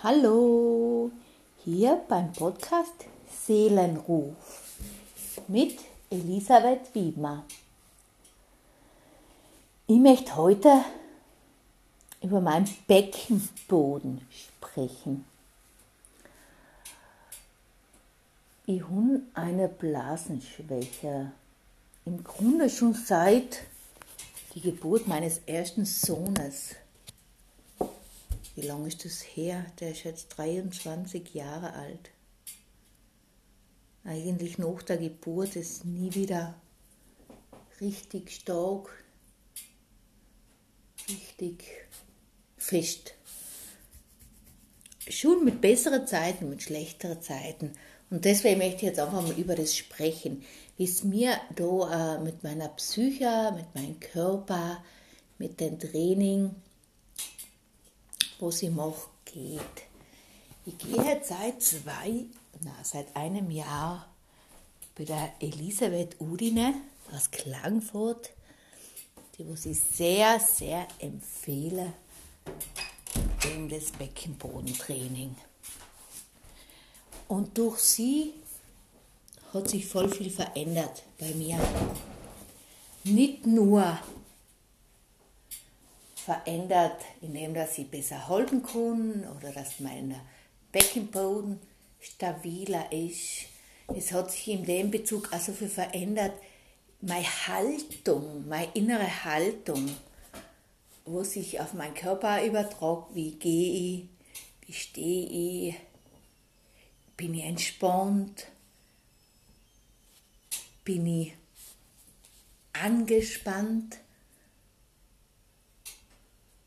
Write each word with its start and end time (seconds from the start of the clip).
Hallo, 0.00 1.10
hier 1.64 2.00
beim 2.08 2.32
Podcast 2.32 2.94
Seelenruf 3.44 4.36
mit 5.48 5.76
Elisabeth 6.08 6.94
Wiedmer. 6.94 7.44
Ich 9.88 9.98
möchte 9.98 10.36
heute 10.36 10.84
über 12.22 12.40
meinen 12.40 12.68
Beckenboden 12.86 14.20
sprechen. 14.30 15.24
Ich 18.66 18.80
habe 18.80 19.22
eine 19.34 19.66
Blasenschwäche. 19.66 21.32
Im 22.04 22.22
Grunde 22.22 22.70
schon 22.70 22.94
seit 22.94 23.64
die 24.54 24.60
Geburt 24.60 25.08
meines 25.08 25.40
ersten 25.46 25.84
Sohnes 25.84 26.76
wie 28.58 28.66
lange 28.66 28.88
ist 28.88 29.04
das 29.04 29.20
her? 29.20 29.64
Der 29.78 29.92
ist 29.92 30.02
jetzt 30.02 30.36
23 30.36 31.32
Jahre 31.32 31.74
alt. 31.74 32.10
Eigentlich 34.02 34.58
nach 34.58 34.82
der 34.82 34.96
Geburt 34.96 35.54
ist 35.54 35.84
nie 35.84 36.12
wieder 36.12 36.60
richtig 37.80 38.32
stark, 38.32 39.04
richtig 41.08 41.62
fest. 42.56 43.14
Schon 45.08 45.44
mit 45.44 45.60
besseren 45.60 46.08
Zeiten, 46.08 46.50
mit 46.50 46.64
schlechteren 46.64 47.22
Zeiten. 47.22 47.74
Und 48.10 48.24
deswegen 48.24 48.58
möchte 48.58 48.76
ich 48.78 48.82
jetzt 48.82 48.98
einfach 48.98 49.22
mal 49.22 49.38
über 49.38 49.54
das 49.54 49.76
sprechen, 49.76 50.42
wie 50.76 50.84
es 50.84 51.04
mir 51.04 51.38
da 51.54 52.16
äh, 52.16 52.24
mit 52.24 52.42
meiner 52.42 52.70
Psyche, 52.70 53.52
mit 53.54 53.72
meinem 53.76 54.00
Körper, 54.00 54.82
mit 55.38 55.60
dem 55.60 55.78
Training 55.78 56.56
was 58.40 58.62
ich 58.62 58.70
mache, 58.70 59.08
geht. 59.24 59.60
Ich 60.66 60.78
gehe 60.78 61.20
seit 61.24 61.62
zwei, 61.62 62.26
na, 62.60 62.74
seit 62.82 63.14
einem 63.16 63.50
Jahr 63.50 64.08
bei 64.96 65.04
der 65.04 65.32
Elisabeth 65.40 66.20
Udine 66.20 66.74
aus 67.12 67.30
Klangfurt, 67.30 68.30
die 69.38 69.48
was 69.48 69.66
ich 69.66 69.80
sehr, 69.80 70.38
sehr 70.40 70.86
empfehle, 70.98 71.92
eben 73.44 73.68
das 73.68 73.92
Beckenbodentraining. 73.92 75.36
Und 77.28 77.56
durch 77.56 77.78
sie 77.78 78.34
hat 79.52 79.68
sich 79.68 79.86
voll 79.86 80.08
viel 80.08 80.30
verändert 80.30 81.02
bei 81.18 81.32
mir. 81.34 81.58
Nicht 83.04 83.46
nur 83.46 83.98
verändert, 86.28 87.00
indem 87.22 87.54
dass 87.54 87.74
sie 87.74 87.84
besser 87.84 88.28
halten 88.28 88.62
kann 88.62 89.26
oder 89.38 89.50
dass 89.50 89.80
mein 89.80 90.14
Beckenboden 90.72 91.58
stabiler 92.00 92.92
ist. 92.92 93.46
Es 93.96 94.12
hat 94.12 94.30
sich 94.30 94.48
in 94.48 94.66
dem 94.66 94.90
Bezug 94.90 95.32
also 95.32 95.52
viel 95.52 95.70
verändert, 95.70 96.34
meine 97.00 97.24
Haltung, 97.24 98.46
meine 98.46 98.70
innere 98.74 99.24
Haltung, 99.24 99.88
wo 101.06 101.22
sich 101.22 101.60
auf 101.60 101.72
meinen 101.72 101.94
Körper 101.94 102.44
übertragt, 102.44 103.14
wie 103.14 103.30
gehe 103.30 103.72
ich, 103.72 104.08
wie 104.66 104.72
stehe 104.74 105.68
ich, 105.70 105.76
bin 107.16 107.32
ich 107.32 107.44
entspannt, 107.44 108.48
bin 110.84 111.06
ich 111.06 111.32
angespannt, 112.74 113.96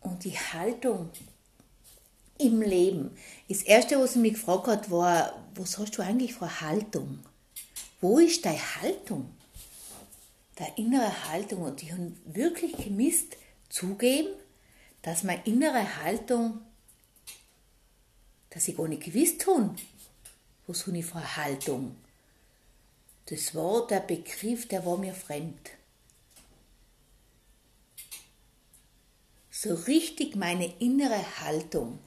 und 0.02 0.24
die 0.24 0.38
Haltung 0.38 1.10
im 2.38 2.62
Leben. 2.62 3.16
Das 3.48 3.62
Erste, 3.62 4.00
was 4.00 4.14
sie 4.14 4.20
mich 4.20 4.34
gefragt 4.34 4.68
hat, 4.68 4.92
war, 4.92 5.46
was 5.56 5.78
hast 5.78 5.98
du 5.98 6.02
eigentlich 6.02 6.34
für 6.34 6.62
Haltung? 6.62 7.20
Wo 8.02 8.20
ist 8.20 8.46
deine 8.46 8.82
Haltung? 8.82 9.30
Deine 10.56 10.76
innere 10.78 11.30
Haltung. 11.30 11.62
Und 11.64 11.84
ich 11.84 11.92
habe 11.92 12.12
wirklich 12.26 12.76
gemisst 12.78 13.38
zugeben, 13.70 14.30
dass 15.04 15.24
meine 15.24 15.44
innere 15.46 16.04
Haltung, 16.04 16.60
dass 18.50 18.68
ich 18.68 18.76
gar 18.76 18.88
nicht 18.88 19.04
gewusst 19.04 19.46
habe, 19.48 19.76
was 20.68 20.88
habe 20.88 20.98
ich 20.98 21.06
für 21.06 21.38
Haltung. 21.38 21.96
Das 23.28 23.56
war 23.56 23.88
der 23.88 24.02
Begriff, 24.02 24.68
der 24.68 24.86
war 24.86 24.98
mir 24.98 25.14
fremd. 25.14 25.72
So 29.62 29.76
richtig 29.76 30.36
meine 30.36 30.74
innere 30.80 31.40
Haltung, 31.40 32.00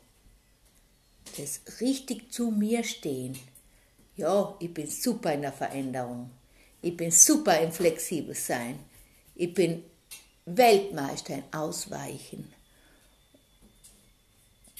das 1.36 1.60
richtig 1.80 2.32
zu 2.32 2.50
mir 2.50 2.82
stehen. 2.82 3.38
Ja, 4.16 4.56
ich 4.58 4.74
bin 4.74 4.88
super 4.88 5.32
in 5.32 5.42
der 5.42 5.52
Veränderung. 5.52 6.30
Ich 6.82 6.96
bin 6.96 7.12
super 7.12 7.60
im 7.60 7.70
flexibel 7.70 8.34
sein. 8.34 8.80
Ich 9.36 9.54
bin 9.54 9.84
Weltmeister 10.46 11.34
in 11.34 11.44
Ausweichen. 11.52 12.52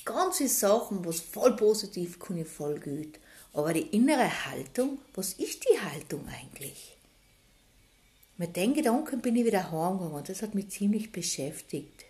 Ganze 0.05 0.49
Sachen, 0.49 1.05
was 1.05 1.21
voll 1.21 1.55
positiv 1.55 2.19
kann 2.19 2.39
ich 2.39 2.49
voll 2.49 2.81
gut. 2.81 3.21
Aber 3.53 3.73
die 3.73 3.87
innere 3.97 4.47
Haltung, 4.47 4.99
was 5.15 5.35
ist 5.35 5.65
die 5.65 5.81
Haltung 5.81 6.27
eigentlich? 6.27 6.97
Mit 8.37 8.57
den 8.57 8.75
Gedanken 8.75 9.21
bin 9.21 9.37
ich 9.37 9.45
wieder 9.45 9.71
heimgegangen 9.71 10.17
und 10.17 10.29
das 10.29 10.43
hat 10.43 10.57
mich 10.57 10.71
ziemlich 10.71 11.13
beschäftigt 11.13 12.04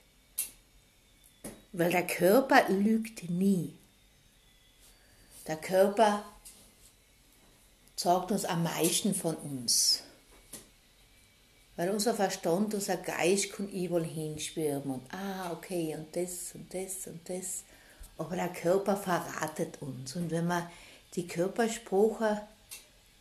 weil 1.74 1.90
der 1.90 2.06
Körper 2.06 2.68
lügt 2.68 3.28
nie. 3.28 3.74
Der 5.48 5.56
Körper 5.56 6.24
sagt 7.96 8.30
uns 8.30 8.44
am 8.44 8.62
meisten 8.62 9.12
von 9.12 9.34
uns. 9.34 10.02
Weil 11.76 11.90
unser 11.90 12.14
Verstand, 12.14 12.74
unser 12.74 12.96
Geist 12.96 13.52
kann 13.52 13.68
überall 13.68 14.04
hinspüren 14.04 14.82
und 14.84 15.12
ah, 15.12 15.50
okay, 15.52 15.96
und 15.96 16.14
das 16.14 16.54
und 16.54 16.72
das 16.72 17.08
und 17.08 17.28
das. 17.28 17.64
Aber 18.16 18.36
der 18.36 18.50
Körper 18.50 18.96
verratet 18.96 19.82
uns. 19.82 20.14
Und 20.14 20.30
wenn 20.30 20.46
wir 20.46 20.70
die 21.16 21.26
Körpersprache, 21.26 22.42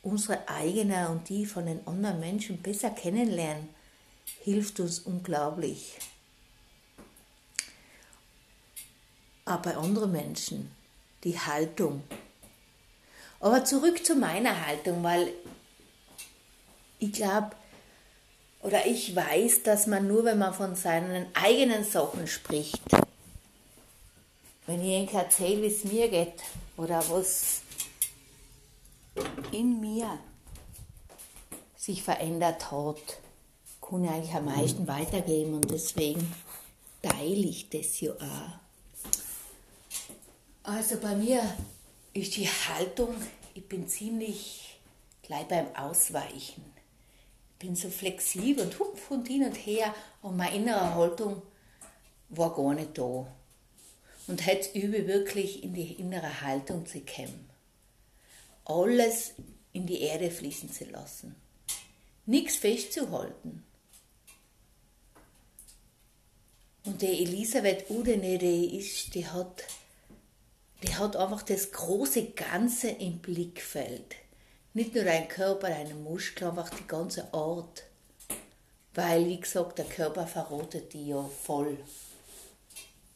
unsere 0.04 0.48
eigene 0.48 1.10
und 1.10 1.28
die 1.28 1.48
von 1.48 1.66
den 1.66 1.88
anderen 1.88 2.20
Menschen 2.20 2.62
besser 2.62 2.92
kennenlernen, 2.92 3.70
hilft 4.44 4.80
uns 4.80 5.00
unglaublich. 5.00 5.98
Auch 9.46 9.58
bei 9.58 9.76
anderen 9.76 10.12
Menschen, 10.12 10.72
die 11.24 11.40
Haltung. 11.40 12.04
Aber 13.40 13.66
zurück 13.66 14.06
zu 14.06 14.16
meiner 14.16 14.66
Haltung, 14.66 15.04
weil 15.04 15.34
ich 17.00 17.12
glaube, 17.12 17.52
oder 18.62 18.86
ich 18.86 19.14
weiß, 19.14 19.64
dass 19.64 19.88
man 19.88 20.08
nur, 20.08 20.24
wenn 20.24 20.38
man 20.38 20.54
von 20.54 20.76
seinen 20.76 21.28
eigenen 21.36 21.84
Sachen 21.84 22.28
spricht, 22.28 22.82
wenn 24.66 24.82
ich 24.82 25.14
erzähle, 25.14 25.64
wie 25.64 25.68
es 25.68 25.84
mir 25.84 26.08
geht 26.08 26.42
oder 26.78 27.04
was 27.10 27.62
in 29.52 29.82
mir 29.82 30.18
sich 31.76 32.02
verändert 32.02 32.72
hat, 32.72 33.20
kann 33.82 34.06
ich 34.06 34.10
eigentlich 34.10 34.36
am 34.36 34.46
meisten 34.46 34.88
weitergeben 34.88 35.56
und 35.56 35.70
deswegen 35.70 36.34
teile 37.02 37.46
ich 37.48 37.70
das 37.70 38.00
ja 38.00 38.14
auch. 38.14 38.63
Also 40.64 40.98
bei 40.98 41.14
mir 41.14 41.44
ist 42.14 42.38
die 42.38 42.48
Haltung, 42.48 43.14
ich 43.54 43.68
bin 43.68 43.86
ziemlich 43.90 44.80
gleich 45.22 45.46
beim 45.50 45.76
Ausweichen. 45.76 46.64
Ich 47.52 47.68
bin 47.68 47.76
so 47.76 47.90
flexibel 47.90 48.64
und 48.64 48.80
hupf 48.80 49.12
und 49.12 49.28
hin 49.28 49.44
und 49.44 49.56
her 49.56 49.94
und 50.22 50.38
meine 50.38 50.56
innere 50.56 50.96
Haltung 50.96 51.42
war 52.30 52.56
gar 52.56 52.74
nicht 52.74 52.98
da. 52.98 53.28
Und 54.28 54.48
heute 54.48 54.80
übe 54.80 55.06
wirklich 55.06 55.64
in 55.64 55.74
die 55.74 55.96
innere 55.96 56.42
Haltung 56.42 56.86
zu 56.86 57.02
kommen. 57.02 57.50
Alles 58.64 59.34
in 59.74 59.86
die 59.86 60.00
Erde 60.00 60.32
fließen 60.32 60.72
zu 60.72 60.86
lassen. 60.86 61.36
Nichts 62.26 62.56
festzuhalten. 62.56 63.66
Und 66.86 67.02
die 67.02 67.24
Elisabeth 67.24 67.90
Udene, 67.90 68.38
die 68.38 68.78
ist, 68.78 69.14
die 69.14 69.28
hat 69.28 69.64
die 70.84 70.96
hat 70.96 71.16
einfach 71.16 71.44
das 71.44 71.72
große 71.72 72.32
Ganze 72.32 72.90
im 72.90 73.20
Blickfeld. 73.20 74.16
Nicht 74.74 74.94
nur 74.94 75.06
dein 75.06 75.28
Körper, 75.28 75.70
deine 75.70 75.96
Muskeln, 75.96 76.50
einfach 76.50 76.70
die 76.70 76.88
ganze 76.88 77.34
Art. 77.34 77.84
Weil, 78.94 79.26
wie 79.28 79.40
gesagt, 79.40 79.78
der 79.80 79.86
Körper 79.86 80.28
verrotet 80.28 80.94
die 80.94 81.08
ja 81.08 81.24
voll. 81.44 81.78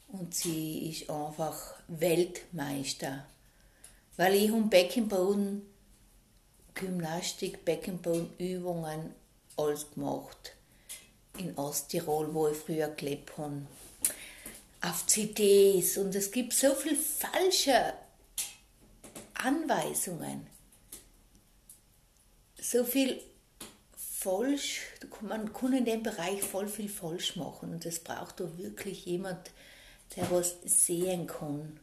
Und 0.08 0.34
sie 0.34 0.88
ist 0.90 1.10
einfach 1.10 1.74
Weltmeister. 1.88 3.26
Weil 4.16 4.34
ich 4.34 4.50
um 4.50 4.70
Beckenboden, 4.70 5.62
Gymnastik, 6.74 7.64
Beckenbodenübungen, 7.64 9.14
alles 9.56 9.90
gemacht. 9.90 10.54
In 11.36 11.56
Osttirol, 11.56 12.32
wo 12.32 12.48
ich 12.48 12.56
früher 12.56 12.88
gelebt 12.88 13.36
habe. 13.36 13.62
Auf 14.80 15.06
CDs 15.06 15.98
und 15.98 16.14
es 16.14 16.30
gibt 16.30 16.52
so 16.52 16.74
viel 16.74 16.96
falsche 16.96 17.94
Anweisungen, 19.34 20.46
so 22.60 22.84
viel 22.84 23.20
falsch, 23.96 24.80
man 25.20 25.52
kann 25.52 25.72
in 25.72 25.84
dem 25.84 26.02
Bereich 26.02 26.42
voll 26.42 26.68
viel 26.68 26.88
falsch 26.88 27.36
machen 27.36 27.72
und 27.72 27.86
es 27.86 28.00
braucht 28.00 28.40
da 28.40 28.58
wirklich 28.58 29.06
jemand, 29.06 29.50
der 30.16 30.30
was 30.30 30.56
sehen 30.64 31.26
kann, 31.26 31.78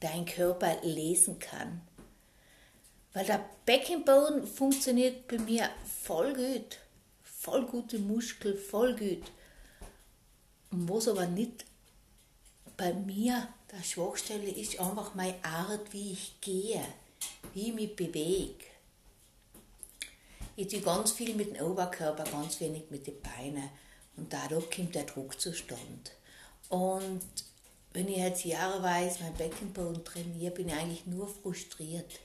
dein 0.00 0.24
Körper 0.26 0.76
lesen 0.82 1.38
kann. 1.38 1.80
Weil 3.12 3.26
der 3.26 3.44
Beckenboden 3.64 4.46
funktioniert 4.46 5.28
bei 5.28 5.38
mir 5.38 5.68
voll 6.02 6.34
gut, 6.34 6.78
voll 7.22 7.64
gute 7.66 7.98
Muskel, 7.98 8.56
voll 8.56 8.96
gut. 8.96 9.22
Und 10.70 10.88
was 10.88 11.06
aber 11.06 11.26
nicht 11.26 11.64
bei 12.76 12.92
mir 12.92 13.48
der 13.70 13.82
Schwachstelle 13.82 14.50
ist, 14.50 14.78
einfach 14.80 15.14
meine 15.14 15.42
Art, 15.44 15.92
wie 15.92 16.12
ich 16.12 16.40
gehe, 16.40 16.84
wie 17.52 17.68
ich 17.68 17.74
mich 17.74 17.96
bewege. 17.96 18.64
Ich 20.56 20.68
tue 20.68 20.80
ganz 20.80 21.12
viel 21.12 21.34
mit 21.34 21.56
dem 21.56 21.66
Oberkörper, 21.66 22.24
ganz 22.24 22.60
wenig 22.60 22.84
mit 22.90 23.06
den 23.06 23.20
Beinen. 23.20 23.68
Und 24.16 24.32
dadurch 24.32 24.70
kommt 24.70 24.94
der 24.94 25.04
Druck 25.04 25.40
zustande. 25.40 26.10
Und 26.68 27.22
wenn 27.92 28.08
ich 28.08 28.18
jetzt 28.18 28.44
jahreweise 28.44 29.24
mein 29.24 29.34
Beckenboden 29.34 30.04
trainiere, 30.04 30.54
bin 30.54 30.68
ich 30.68 30.74
eigentlich 30.74 31.06
nur 31.06 31.26
frustriert, 31.26 32.20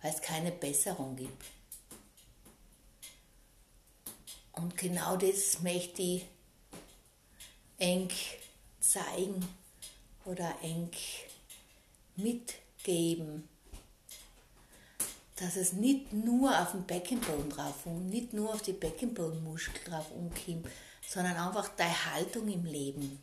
weil 0.00 0.12
es 0.12 0.22
keine 0.22 0.52
Besserung 0.52 1.16
gibt. 1.16 1.44
Und 4.52 4.76
genau 4.76 5.16
das 5.16 5.60
möchte 5.60 6.02
ich 6.02 6.26
eng 7.78 8.10
zeigen 8.80 9.46
oder 10.24 10.54
eng 10.62 10.90
mitgeben, 12.16 13.48
dass 15.36 15.56
es 15.56 15.72
nicht 15.72 16.12
nur 16.12 16.56
auf 16.60 16.72
den 16.72 16.84
Beckenboden 16.84 17.50
drauf 17.50 17.86
und 17.86 18.08
nicht 18.08 18.32
nur 18.32 18.52
auf 18.54 18.62
die 18.62 18.72
Beckenbodenmuskel 18.72 19.82
drauf 19.84 20.10
umkommt, 20.12 20.68
sondern 21.08 21.36
einfach 21.36 21.68
deine 21.76 22.14
Haltung 22.14 22.48
im 22.48 22.64
Leben. 22.64 23.18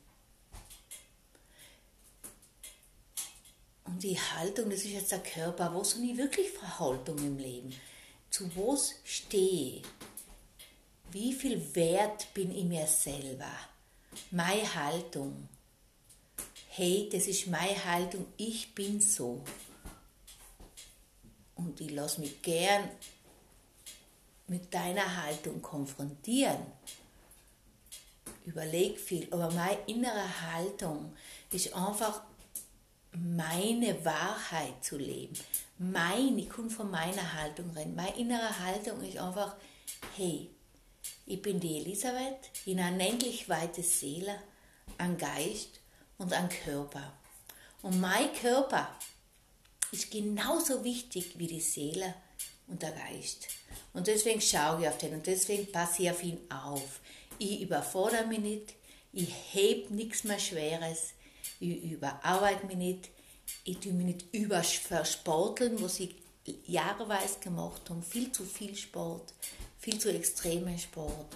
Und 3.85 4.03
die 4.03 4.19
Haltung, 4.19 4.69
das 4.69 4.79
ist 4.79 4.91
jetzt 4.91 5.11
der 5.11 5.23
Körper, 5.23 5.73
was 5.73 5.95
habe 5.95 6.05
ich 6.05 6.17
wirklich 6.17 6.49
für 6.51 6.79
Haltung 6.79 7.17
im 7.17 7.37
Leben? 7.37 7.73
Zu 8.29 8.55
was 8.55 8.95
stehe 9.03 9.77
ich? 9.77 9.83
Wie 11.11 11.33
viel 11.33 11.75
Wert 11.75 12.31
bin 12.35 12.55
ich 12.55 12.65
mir 12.65 12.85
selber? 12.85 13.51
Meine 14.29 14.75
Haltung. 14.75 15.49
Hey, 16.71 17.09
das 17.11 17.25
ist 17.25 17.47
meine 17.47 17.83
Haltung, 17.83 18.27
ich 18.37 18.75
bin 18.75 19.01
so. 19.01 19.41
Und 21.55 21.81
ich 21.81 21.89
lasse 21.89 22.21
mich 22.21 22.43
gern 22.43 22.87
mit 24.47 24.71
deiner 24.71 25.23
Haltung 25.23 25.63
konfrontieren. 25.63 26.59
Überleg 28.45 28.99
viel, 28.99 29.27
aber 29.31 29.49
meine 29.51 29.79
innere 29.87 30.41
Haltung 30.53 31.11
ist 31.51 31.73
einfach 31.73 32.21
meine 33.13 34.05
Wahrheit 34.05 34.83
zu 34.83 34.97
leben. 34.97 35.37
Mein, 35.79 36.37
ich 36.37 36.49
kann 36.49 36.69
von 36.69 36.91
meiner 36.91 37.33
Haltung 37.33 37.71
reden. 37.71 37.95
Meine 37.95 38.15
innere 38.15 38.59
Haltung 38.59 39.01
ist 39.01 39.17
einfach, 39.17 39.55
hey, 40.15 40.51
ich 41.25 41.41
bin 41.41 41.59
die 41.59 41.77
Elisabeth, 41.77 42.51
in 42.65 42.79
unendlich 42.79 43.49
weite 43.49 43.81
Seele, 43.81 44.35
ein 44.99 45.17
Geist 45.17 45.79
und 46.19 46.31
ein 46.33 46.49
Körper. 46.49 47.13
Und 47.81 47.99
mein 47.99 48.31
Körper 48.33 48.87
ist 49.91 50.11
genauso 50.11 50.83
wichtig 50.83 51.39
wie 51.39 51.47
die 51.47 51.61
Seele 51.61 52.13
und 52.67 52.83
der 52.83 52.91
Geist. 52.91 53.47
Und 53.93 54.05
deswegen 54.07 54.41
schaue 54.41 54.81
ich 54.81 54.87
auf 54.87 54.97
den 54.99 55.15
und 55.15 55.25
deswegen 55.25 55.71
passe 55.71 56.03
ich 56.03 56.11
auf 56.11 56.23
ihn 56.23 56.39
auf. 56.51 56.99
Ich 57.39 57.61
überfordere 57.61 58.27
mich 58.27 58.39
nicht, 58.39 58.73
ich 59.11 59.33
heb 59.53 59.89
nichts 59.89 60.23
mehr 60.23 60.39
Schweres, 60.39 61.13
ich 61.59 61.83
überarbeite 61.83 62.67
mich 62.67 62.77
nicht, 62.77 63.09
ich 63.63 63.79
tue 63.79 63.93
mich 63.93 64.05
nicht 64.05 64.33
überversporteln, 64.33 65.81
was 65.81 65.99
ich 65.99 66.15
jahreweise 66.65 67.39
gemacht 67.39 67.89
habe, 67.89 68.01
viel 68.01 68.31
zu 68.31 68.43
viel 68.43 68.75
Sport, 68.75 69.33
viel 69.77 69.99
zu 69.99 70.13
extremen 70.13 70.77
Sport. 70.77 71.35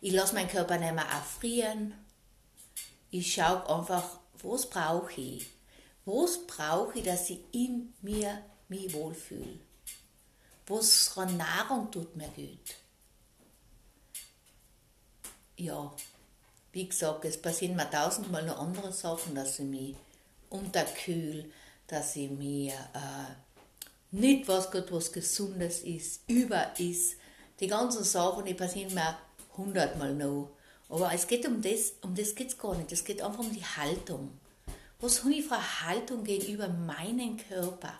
Ich 0.00 0.12
lasse 0.12 0.34
meinen 0.34 0.48
Körper 0.48 0.76
nicht 0.76 0.94
mehr 0.94 1.06
erfrieren. 1.06 1.94
Ich 3.10 3.32
schaue 3.32 3.68
einfach, 3.68 4.18
was 4.44 4.68
brauche 4.68 5.20
ich? 5.20 5.46
Was 6.04 6.46
brauche 6.46 6.98
ich, 6.98 7.04
dass 7.04 7.30
ich 7.30 7.40
in 7.52 7.94
mir 8.02 8.42
mich 8.68 8.92
wohlfühle? 8.92 9.58
Was 10.66 11.08
für 11.08 11.26
Nahrung 11.26 11.90
tut 11.90 12.14
mir 12.16 12.28
gut? 12.28 12.76
Ja, 15.56 15.94
wie 16.72 16.88
gesagt, 16.88 17.24
es 17.24 17.40
passieren 17.40 17.76
mir 17.76 17.88
tausendmal 17.90 18.44
noch 18.44 18.58
andere 18.58 18.92
Sachen, 18.92 19.34
dass 19.34 19.58
ich 19.58 19.66
mich 19.66 19.96
unterkühl, 20.50 21.50
dass 21.86 22.16
ich 22.16 22.30
mir 22.30 22.72
äh, 22.72 23.34
nicht 24.10 24.48
was 24.48 24.70
Gott 24.70 24.90
was 24.90 25.12
Gesundes 25.12 25.82
ist, 25.82 26.22
über 26.28 26.78
ist. 26.78 27.16
Die 27.60 27.66
ganzen 27.66 28.04
Sachen, 28.04 28.44
die 28.44 28.54
passieren 28.54 28.94
mir 28.94 29.16
hundertmal 29.56 30.14
noch. 30.14 30.53
Aber 30.94 31.12
es 31.12 31.26
geht 31.26 31.44
um 31.44 31.60
das, 31.60 31.94
um 32.02 32.14
das 32.14 32.36
geht 32.36 32.50
es 32.50 32.56
gar 32.56 32.76
nicht. 32.76 32.92
Es 32.92 33.04
geht 33.04 33.20
einfach 33.20 33.40
um 33.40 33.52
die 33.52 33.64
Haltung. 33.64 34.30
Was 35.00 35.24
habe 35.24 35.34
ich 35.34 35.44
für 35.44 35.56
eine 35.56 35.80
Haltung 35.88 36.22
gegenüber 36.22 36.68
meinem 36.68 37.36
Körper, 37.36 37.98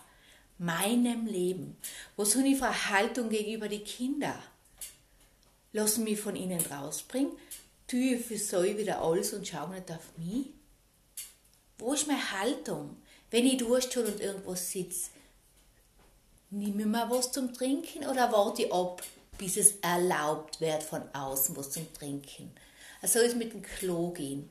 meinem 0.57 1.25
Leben? 1.25 1.75
Was 2.15 2.37
habe 2.37 2.47
ich 2.47 2.57
für 2.57 2.67
eine 2.67 2.89
Haltung 2.89 3.27
gegenüber 3.27 3.67
den 3.67 3.83
Kindern? 3.83 4.41
Lassen 5.73 6.05
mich 6.05 6.21
von 6.21 6.37
ihnen 6.37 6.61
rausbringen? 6.61 7.33
tue 7.85 8.15
ich 8.15 8.25
für 8.25 8.37
so 8.37 8.63
wieder 8.63 9.01
alles 9.01 9.33
und 9.33 9.45
schaue 9.45 9.71
nicht 9.71 9.91
auf 9.91 10.17
mich? 10.17 10.47
Wo 11.77 11.91
ist 11.91 12.07
meine 12.07 12.31
Haltung? 12.31 12.95
Wenn 13.29 13.45
ich 13.45 13.57
Durst 13.57 13.93
habe 13.97 14.07
und 14.07 14.21
irgendwo 14.21 14.55
sitze, 14.55 15.09
nehme 16.49 16.79
ich 16.79 16.87
mir 16.87 17.09
was 17.09 17.33
zum 17.33 17.53
Trinken 17.53 18.07
oder 18.07 18.31
warte 18.31 18.63
ich 18.63 18.71
ab, 18.71 19.03
bis 19.37 19.57
es 19.57 19.75
erlaubt 19.81 20.61
wird 20.61 20.81
von 20.81 21.01
außen 21.13 21.57
was 21.57 21.71
zum 21.71 21.91
Trinken? 21.93 22.55
Also 23.05 23.19
ist 23.19 23.35
mit 23.35 23.53
dem 23.53 23.61
Klo 23.61 24.09
gehen. 24.09 24.49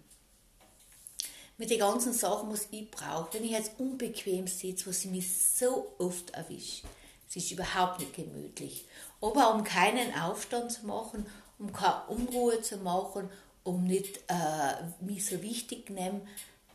Mit 1.59 1.71
den 1.71 1.81
ganzen 1.81 2.13
Sachen, 2.13 2.53
was 2.53 2.69
ich 2.71 2.89
brauche. 2.89 3.35
Wenn 3.35 3.43
ich 3.43 3.51
jetzt 3.51 3.73
unbequem 3.79 4.47
sitze, 4.47 4.87
was 4.87 5.05
ich 5.05 5.11
mich 5.11 5.29
so 5.37 5.93
oft 5.99 6.31
erwische, 6.31 6.87
es 7.29 7.35
ist 7.35 7.51
überhaupt 7.51 7.99
nicht 7.99 8.15
gemütlich. 8.15 8.87
Aber 9.21 9.53
um 9.53 9.65
keinen 9.65 10.15
Aufstand 10.15 10.71
zu 10.71 10.87
machen 10.87 11.27
um 11.59 11.73
keine 11.73 12.05
Unruhe 12.07 12.63
zu 12.63 12.77
machen, 12.77 13.29
um 13.65 13.83
nicht 13.83 14.19
äh, 14.29 15.05
mich 15.05 15.27
so 15.27 15.43
wichtig 15.43 15.87
zu 15.89 15.95
nehmen, 15.95 16.21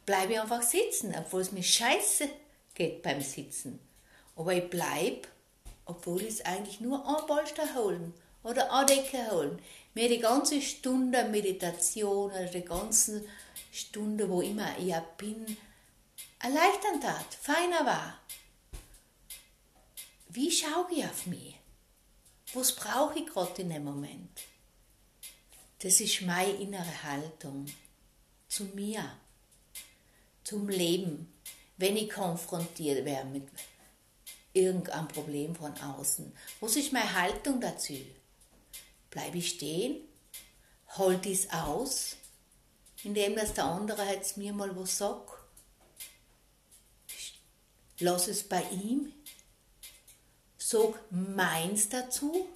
bleibe 0.05 0.33
ich 0.33 0.39
einfach 0.41 0.61
sitzen, 0.61 1.15
obwohl 1.17 1.39
es 1.39 1.53
mir 1.53 1.63
scheiße 1.63 2.27
geht 2.73 3.03
beim 3.03 3.21
Sitzen. 3.21 3.79
Aber 4.35 4.53
ich 4.53 4.69
bleibe, 4.69 5.21
obwohl 5.85 6.23
ich 6.23 6.29
es 6.29 6.45
eigentlich 6.45 6.81
nur 6.81 7.07
ein 7.07 7.25
Polster 7.25 7.73
holen 7.75 8.13
oder 8.43 8.71
eine 8.71 8.85
Decke 8.85 9.31
holen. 9.31 9.61
Mir 9.93 10.09
die 10.09 10.19
ganze 10.19 10.61
Stunde 10.61 11.23
Meditation 11.25 12.31
oder 12.31 12.45
die 12.45 12.61
ganze 12.61 13.25
Stunde, 13.71 14.29
wo 14.29 14.41
immer 14.41 14.77
ich 14.77 14.95
bin, 15.17 15.57
erleichtern 16.39 17.01
tat, 17.01 17.33
feiner 17.33 17.85
war. 17.85 18.19
Wie 20.29 20.51
schaue 20.51 20.87
ich 20.91 21.05
auf 21.05 21.25
mich? 21.25 21.55
Was 22.53 22.75
brauche 22.75 23.19
ich 23.19 23.25
gerade 23.25 23.61
in 23.61 23.69
dem 23.69 23.83
Moment? 23.83 24.41
Das 25.79 25.99
ist 26.01 26.21
meine 26.21 26.51
innere 26.53 27.03
Haltung 27.03 27.65
zu 28.47 28.65
mir, 28.65 29.03
zum 30.43 30.67
Leben, 30.67 31.31
wenn 31.77 31.95
ich 31.95 32.09
konfrontiert 32.09 33.05
werde 33.05 33.29
mit 33.29 33.47
irgendeinem 34.53 35.07
Problem 35.07 35.55
von 35.55 35.73
außen. 35.79 36.33
Was 36.59 36.75
ist 36.75 36.91
meine 36.91 37.13
Haltung 37.13 37.61
dazu? 37.61 37.97
Bleibe 39.09 39.37
ich 39.37 39.49
stehen? 39.49 39.97
Holt 40.97 41.25
es 41.25 41.51
aus, 41.51 42.17
indem 43.03 43.35
dass 43.35 43.53
der 43.53 43.65
andere 43.65 44.03
jetzt 44.05 44.37
mir 44.37 44.53
mal 44.53 44.75
was 44.75 44.97
sagt? 44.97 45.31
Lass 47.99 48.27
es 48.27 48.47
bei 48.47 48.63
ihm? 48.71 49.13
Sag 50.57 50.99
meins 51.11 51.89
dazu? 51.89 52.47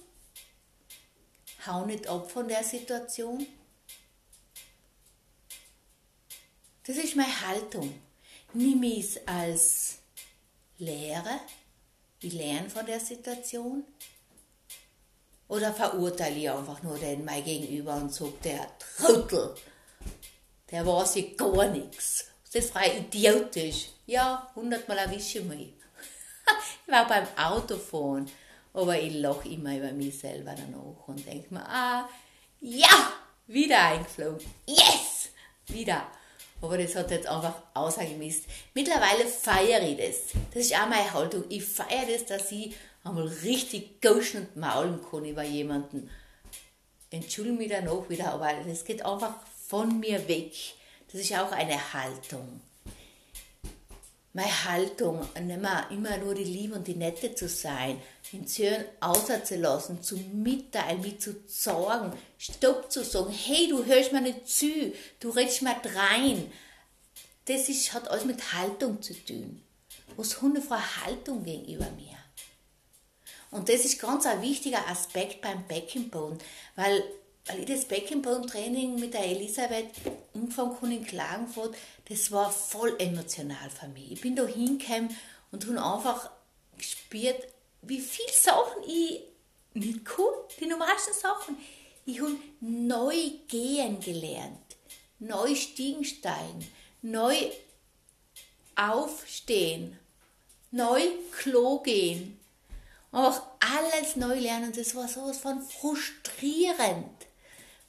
hau 1.66 1.84
nicht 1.86 2.06
ab 2.06 2.30
von 2.30 2.48
der 2.48 2.64
Situation. 2.64 3.46
Das 6.86 6.96
ist 6.96 7.16
meine 7.16 7.40
Haltung. 7.46 7.98
Nimm 8.52 8.82
es 8.82 9.26
als 9.26 9.98
Lehre, 10.78 11.40
ich 12.20 12.32
lerne 12.32 12.70
von 12.70 12.86
der 12.86 13.00
Situation. 13.00 13.84
Oder 15.48 15.72
verurteile 15.72 16.36
ich 16.36 16.50
einfach 16.50 16.82
nur 16.82 16.98
den 16.98 17.24
mein 17.24 17.44
Gegenüber 17.44 17.94
und 17.94 18.12
sage, 18.12 18.32
der 18.42 18.66
Trottel, 18.78 19.54
der 20.70 20.86
weiß 20.86 21.16
ja 21.16 21.22
gar 21.36 21.66
nichts. 21.66 22.26
Das 22.52 22.64
ist 22.64 22.72
frei 22.72 22.98
idiotisch. 22.98 23.88
Ja, 24.06 24.50
hundertmal 24.54 24.98
erwische 24.98 25.40
ich 25.40 25.44
mich. 25.44 25.68
ich 26.86 26.92
war 26.92 27.06
beim 27.06 27.26
Autofahren, 27.36 28.30
aber 28.72 28.98
ich 28.98 29.14
lache 29.14 29.48
immer 29.48 29.76
über 29.76 29.92
mich 29.92 30.18
selber 30.18 30.54
danach 30.56 31.08
und 31.08 31.26
denke 31.26 31.52
mir, 31.52 31.68
ah, 31.68 32.08
ja, 32.60 33.12
wieder 33.46 33.82
eingeflogen. 33.82 34.40
Yes! 34.66 35.28
Wieder. 35.66 36.06
Aber 36.60 36.78
das 36.78 36.94
hat 36.94 37.10
jetzt 37.10 37.26
einfach 37.26 37.54
ausgemisst. 37.74 38.44
Mittlerweile 38.72 39.26
feiere 39.26 39.82
ich 39.82 39.98
das. 39.98 40.40
Das 40.52 40.64
ist 40.64 40.74
auch 40.74 40.88
meine 40.88 41.12
Haltung. 41.12 41.44
Ich 41.48 41.64
feiere 41.64 42.06
das, 42.10 42.24
dass 42.24 42.50
ich 42.52 42.74
einmal 43.04 43.28
richtig 43.28 44.00
gauschen 44.00 44.40
und 44.40 44.56
maulen 44.56 45.00
kann 45.10 45.24
über 45.24 45.44
jemanden. 45.44 46.10
Entschuldige 47.10 47.56
mich 47.56 47.70
danach 47.70 48.08
wieder, 48.08 48.32
aber 48.32 48.50
das 48.66 48.84
geht 48.84 49.04
einfach 49.04 49.34
von 49.68 50.00
mir 50.00 50.26
weg. 50.26 50.52
Das 51.12 51.20
ist 51.20 51.32
auch 51.34 51.52
eine 51.52 51.92
Haltung. 51.92 52.60
Meine 54.32 54.64
Haltung, 54.64 55.20
nicht 55.34 55.92
immer 55.92 56.16
nur 56.18 56.34
die 56.34 56.42
Liebe 56.42 56.74
und 56.74 56.88
die 56.88 56.96
Nette 56.96 57.36
zu 57.36 57.48
sein, 57.48 58.02
den 58.32 58.48
Zöhren 58.48 58.84
außerzulassen, 58.98 60.02
zu 60.02 60.16
mitteilen, 60.16 61.02
mich 61.02 61.20
zu 61.20 61.36
sorgen, 61.46 62.12
Stopp 62.36 62.90
zu 62.90 63.04
sagen, 63.04 63.32
hey, 63.32 63.68
du 63.68 63.84
hörst 63.84 64.12
mir 64.12 64.22
nicht 64.22 64.48
zu, 64.48 64.92
du 65.20 65.30
redest 65.30 65.62
mir 65.62 65.76
rein. 65.94 66.50
Das 67.44 67.68
ist, 67.68 67.92
hat 67.92 68.08
alles 68.08 68.24
mit 68.24 68.52
Haltung 68.52 69.00
zu 69.00 69.14
tun. 69.14 69.62
Was 70.16 70.32
für 70.32 70.46
eine 70.46 71.04
Haltung 71.04 71.44
gegenüber 71.44 71.88
mir? 71.92 72.23
Und 73.54 73.68
das 73.68 73.84
ist 73.84 74.00
ganz 74.00 74.26
ein 74.26 74.42
wichtiger 74.42 74.88
Aspekt 74.88 75.40
beim 75.40 75.64
Beckenboden, 75.68 76.38
weil 76.74 77.04
weil 77.46 77.60
ich 77.60 77.66
das 77.66 77.84
Beckenbodentraining 77.84 78.98
mit 78.98 79.12
der 79.12 79.26
Elisabeth 79.26 79.90
angefangen 80.34 80.76
habe 80.80 80.94
in 80.94 81.04
Klagenfurt, 81.04 81.76
das 82.08 82.32
war 82.32 82.50
voll 82.50 82.94
emotional 82.98 83.68
für 83.68 83.88
mich. 83.88 84.12
Ich 84.12 84.20
bin 84.22 84.34
da 84.34 84.46
hingekommen 84.46 85.14
und 85.52 85.66
habe 85.66 85.94
einfach 85.94 86.30
gespürt, 86.78 87.46
wie 87.82 88.00
viele 88.00 88.32
Sachen 88.32 88.82
ich 88.86 89.20
nicht 89.74 90.06
kann, 90.06 90.24
die 90.58 90.66
normalsten 90.66 91.12
Sachen. 91.12 91.58
Ich 92.06 92.20
habe 92.20 92.34
neu 92.60 93.14
gehen 93.46 94.00
gelernt, 94.00 94.76
neu 95.18 95.54
Stiegen 95.54 96.04
steigen, 96.04 96.66
neu 97.02 97.36
aufstehen, 98.74 99.98
neu 100.70 101.02
Klo 101.30 101.80
gehen. 101.80 102.40
Einfach 103.14 103.42
alles 103.60 104.16
neu 104.16 104.38
lernen. 104.38 104.72
Das 104.74 104.94
war 104.94 105.08
sowas 105.08 105.38
von 105.38 105.60
frustrierend 105.62 107.26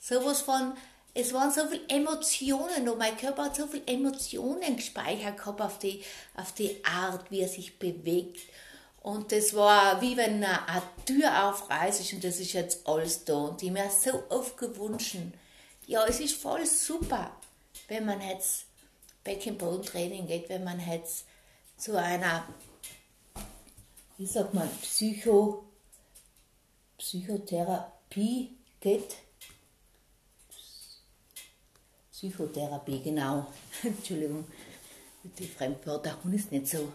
sowas 0.08 0.42
von, 0.42 0.74
es 1.14 1.34
waren 1.34 1.52
so 1.52 1.66
viele 1.68 1.88
Emotionen 1.88 2.88
und 2.88 2.98
mein 2.98 3.18
Körper 3.18 3.46
hat 3.46 3.56
so 3.56 3.68
viele 3.68 3.88
Emotionen 3.88 4.76
gespeichert 4.76 5.38
gehabt 5.38 5.62
auf 5.62 5.80
die, 5.80 6.04
auf 6.36 6.52
die 6.54 6.84
Art, 6.84 7.32
wie 7.32 7.42
er 7.42 7.48
sich 7.48 7.80
bewegt. 7.80 8.42
Und 9.02 9.32
das 9.32 9.54
war 9.54 10.02
wie 10.02 10.18
wenn 10.18 10.44
eine 10.44 10.82
Tür 11.06 11.50
aufreißt 11.50 12.14
und 12.14 12.24
das 12.24 12.40
ist 12.40 12.54
jetzt 12.54 12.88
alles 12.88 13.24
da. 13.24 13.36
Und 13.36 13.64
ich 13.64 13.72
mir 13.72 13.90
so 13.90 14.24
oft 14.30 14.58
gewünscht, 14.58 15.18
ja, 15.86 16.06
es 16.06 16.20
ist 16.20 16.36
voll 16.36 16.66
super, 16.66 17.32
wenn 17.88 18.06
man 18.06 18.20
jetzt 18.22 18.66
Beckenbodentraining 19.24 20.28
geht, 20.28 20.50
wenn 20.50 20.64
man 20.64 20.80
jetzt 20.80 21.26
zu 21.78 21.98
einer, 21.98 22.48
wie 24.18 24.26
sagt 24.26 24.54
man, 24.54 24.70
Psycho, 24.82 25.66
Psychotherapie 26.98 28.56
geht 28.80 29.16
Psychotherapie, 32.12 33.02
genau. 33.04 33.46
Entschuldigung, 33.84 34.46
die 35.38 35.48
Fremdwörter 35.48 36.18
und 36.24 36.34
ist 36.34 36.52
nicht 36.52 36.68
so. 36.68 36.92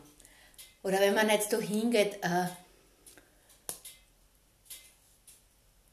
Oder 0.83 0.99
wenn 1.01 1.15
man 1.15 1.29
jetzt 1.29 1.53
da 1.53 1.59
hingeht, 1.59 2.19
äh, 2.23 2.47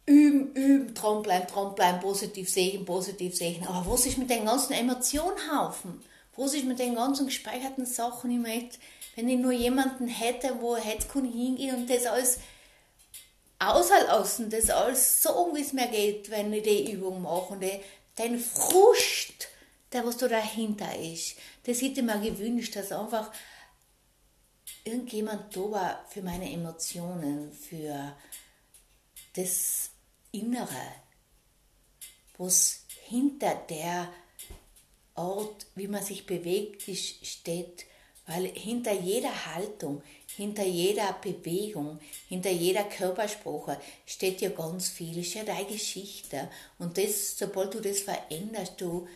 üben, 0.06 0.54
üben, 0.54 0.94
dranbleiben, 0.94 1.48
dranbleiben, 1.48 2.00
positiv 2.00 2.50
sehen, 2.50 2.86
positiv 2.86 3.36
sehen. 3.36 3.68
Aber 3.68 3.92
was 3.92 4.06
ist 4.06 4.18
mit 4.18 4.30
den 4.30 4.46
ganzen 4.46 4.74
Emotionenhaufen? 4.74 6.02
Was 6.38 6.54
ist 6.54 6.66
mit 6.66 6.80
den 6.80 6.96
ganzen 6.96 7.26
gespeicherten 7.26 7.86
Sachen? 7.86 8.32
Ich 8.32 8.40
möchte, 8.40 8.78
wenn 9.18 9.30
ich 9.30 9.40
nur 9.40 9.52
jemanden 9.52 10.08
hätte, 10.08 10.62
wo 10.62 10.78
jetzt 10.78 11.10
kann 11.12 11.26
hingehen 11.26 11.76
und 11.76 11.90
das 11.90 12.06
alles 12.06 12.40
auslassen, 13.58 14.52
das 14.52 14.70
alles 14.70 15.24
so, 15.24 15.52
wie 15.56 15.62
es 15.62 15.74
mir 15.74 15.88
geht, 15.88 16.30
wenn 16.30 16.54
ich 16.54 16.62
die 16.62 16.92
Übung 16.92 17.24
mache 17.24 17.54
und 17.54 17.62
die 17.62 17.82
dein 18.16 18.38
Frust, 18.38 19.48
der 19.92 20.06
was 20.06 20.18
da 20.18 20.28
dahinter 20.28 20.96
ist, 20.96 21.36
das 21.64 21.82
hätte 21.82 22.02
ich 22.02 22.06
mir 22.06 22.20
gewünscht, 22.20 22.76
dass 22.76 22.92
einfach 22.92 23.32
irgendjemand 24.84 25.56
da 25.56 25.72
war 25.72 26.06
für 26.10 26.22
meine 26.22 26.52
Emotionen, 26.52 27.52
für 27.52 28.16
das 29.34 29.90
Innere, 30.32 30.94
was 32.38 32.82
hinter 33.08 33.56
der 33.68 34.14
Ort, 35.16 35.66
wie 35.74 35.88
man 35.88 36.04
sich 36.04 36.28
bewegt, 36.28 36.84
steht, 36.84 37.88
weil 38.28 38.48
hinter 38.54 38.92
jeder 38.92 39.46
Haltung, 39.46 40.04
hinter 40.36 40.66
jeder 40.66 41.14
Bewegung, 41.14 42.00
hinter 42.28 42.52
jeder 42.52 42.84
Körpersprache 42.84 43.80
steht 44.06 44.42
ja 44.42 44.50
ganz 44.50 44.90
viel, 44.90 45.20
ja 45.20 45.44
deine 45.44 45.66
Geschichte. 45.66 46.50
Und 46.78 46.98
das, 46.98 47.38
sobald 47.38 47.74
du 47.74 47.80
das 47.80 48.02
veränderst, 48.02 48.80
du 48.80 49.08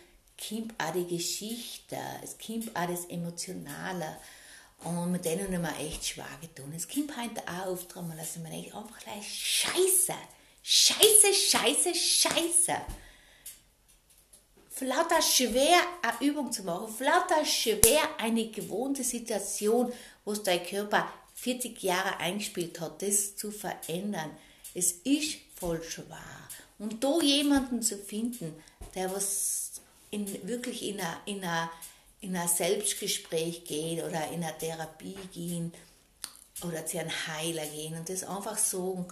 kommt 0.49 0.73
auch 0.81 0.93
die 0.93 1.05
Geschichte, 1.05 1.97
es 2.23 2.37
kommt 2.37 2.75
auch 2.75 2.87
das 2.87 3.05
Emotionale. 3.05 4.17
Und 4.83 5.11
mit 5.11 5.25
denen 5.25 5.53
haben 5.53 5.61
wir 5.61 5.85
echt 5.85 6.07
schwer 6.07 6.25
getan. 6.39 6.73
Es 6.75 6.87
kommt 6.87 7.15
heute 7.15 7.41
auch 7.47 7.73
oft 7.73 7.93
dran, 7.93 8.11
dass 8.17 8.37
man 8.37 8.51
einfach 8.51 8.97
gleich 9.03 9.27
Scheiße, 9.27 10.15
Scheiße, 10.63 11.33
Scheiße, 11.33 11.93
Scheiße 11.93 12.81
lauter 14.81 15.21
schwer 15.21 15.79
eine 16.01 16.29
Übung 16.29 16.51
zu 16.51 16.63
machen, 16.63 16.93
lauter 16.99 17.45
schwer 17.45 18.01
eine 18.17 18.49
gewohnte 18.49 19.03
Situation, 19.03 19.91
wo 20.25 20.33
dein 20.33 20.65
Körper 20.65 21.11
40 21.35 21.81
Jahre 21.81 22.17
eingespielt 22.17 22.79
hat, 22.79 23.01
das 23.01 23.35
zu 23.35 23.51
verändern. 23.51 24.31
Es 24.73 24.91
ist 25.03 25.37
voll 25.55 25.81
schwer. 25.83 26.17
Und 26.79 27.03
da 27.03 27.19
jemanden 27.21 27.81
zu 27.81 27.97
finden, 27.97 28.53
der 28.95 29.13
was 29.13 29.81
in, 30.09 30.27
wirklich 30.47 30.87
in 30.87 30.99
ein, 30.99 31.17
in, 31.25 31.43
in 32.21 32.47
Selbstgespräch 32.47 33.63
geht 33.65 34.03
oder 34.03 34.29
in 34.31 34.43
eine 34.43 34.57
Therapie 34.57 35.17
gehen 35.33 35.73
oder 36.63 36.85
zu 36.85 36.99
einem 36.99 37.11
Heiler 37.27 37.65
gehen 37.65 37.97
und 37.97 38.09
das 38.09 38.23
einfach 38.23 38.57
sagen, 38.57 39.05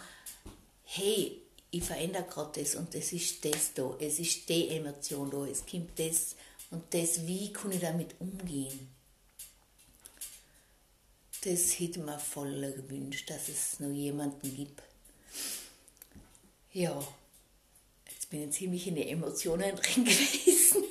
hey, 0.84 1.42
ich 1.72 1.84
verändere 1.84 2.24
gerade 2.24 2.62
das 2.62 2.76
und 2.76 2.94
das 2.96 3.14
ist 3.14 3.46
das 3.46 3.74
da, 3.74 3.96
es 4.00 4.20
ist 4.20 4.50
die 4.50 4.70
Emotion 4.70 5.30
da, 5.30 5.46
es 5.46 5.66
kommt 5.66 5.98
das 6.00 6.36
und 6.72 6.84
das, 6.94 7.26
wie 7.28 7.54
kann 7.54 7.72
ich 7.72 7.80
damit 7.80 8.16
umgehen? 8.20 8.90
Das 11.42 11.80
hätte 11.80 12.00
mir 12.00 12.20
voll 12.20 12.74
gewünscht, 12.74 13.30
dass 13.30 13.48
es 13.48 13.80
noch 13.80 13.92
jemanden 13.92 14.56
gibt. 14.56 14.82
Ja, 16.74 17.02
jetzt 18.12 18.30
bin 18.30 18.50
ich 18.50 18.56
ziemlich 18.56 18.88
in 18.88 18.96
die 18.96 19.10
Emotionen 19.10 19.76
drin 19.76 20.06
gewesen. 20.06 20.84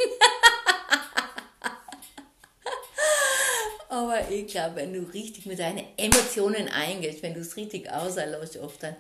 Aber 3.91 4.31
ich 4.31 4.47
glaube, 4.47 4.77
wenn 4.77 4.93
du 4.93 5.01
richtig 5.13 5.47
mit 5.47 5.59
deinen 5.59 5.85
Emotionen 5.97 6.69
eingehst, 6.69 7.23
wenn 7.23 7.35
du 7.35 7.41
es 7.41 7.57
richtig 7.57 7.91
auslässt, 7.91 8.57
oft 8.59 8.83
dann 8.83 8.97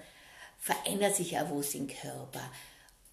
verändert 0.59 1.17
sich 1.17 1.39
auch 1.39 1.51
was 1.51 1.75
im 1.75 1.89
Körper. 1.89 2.51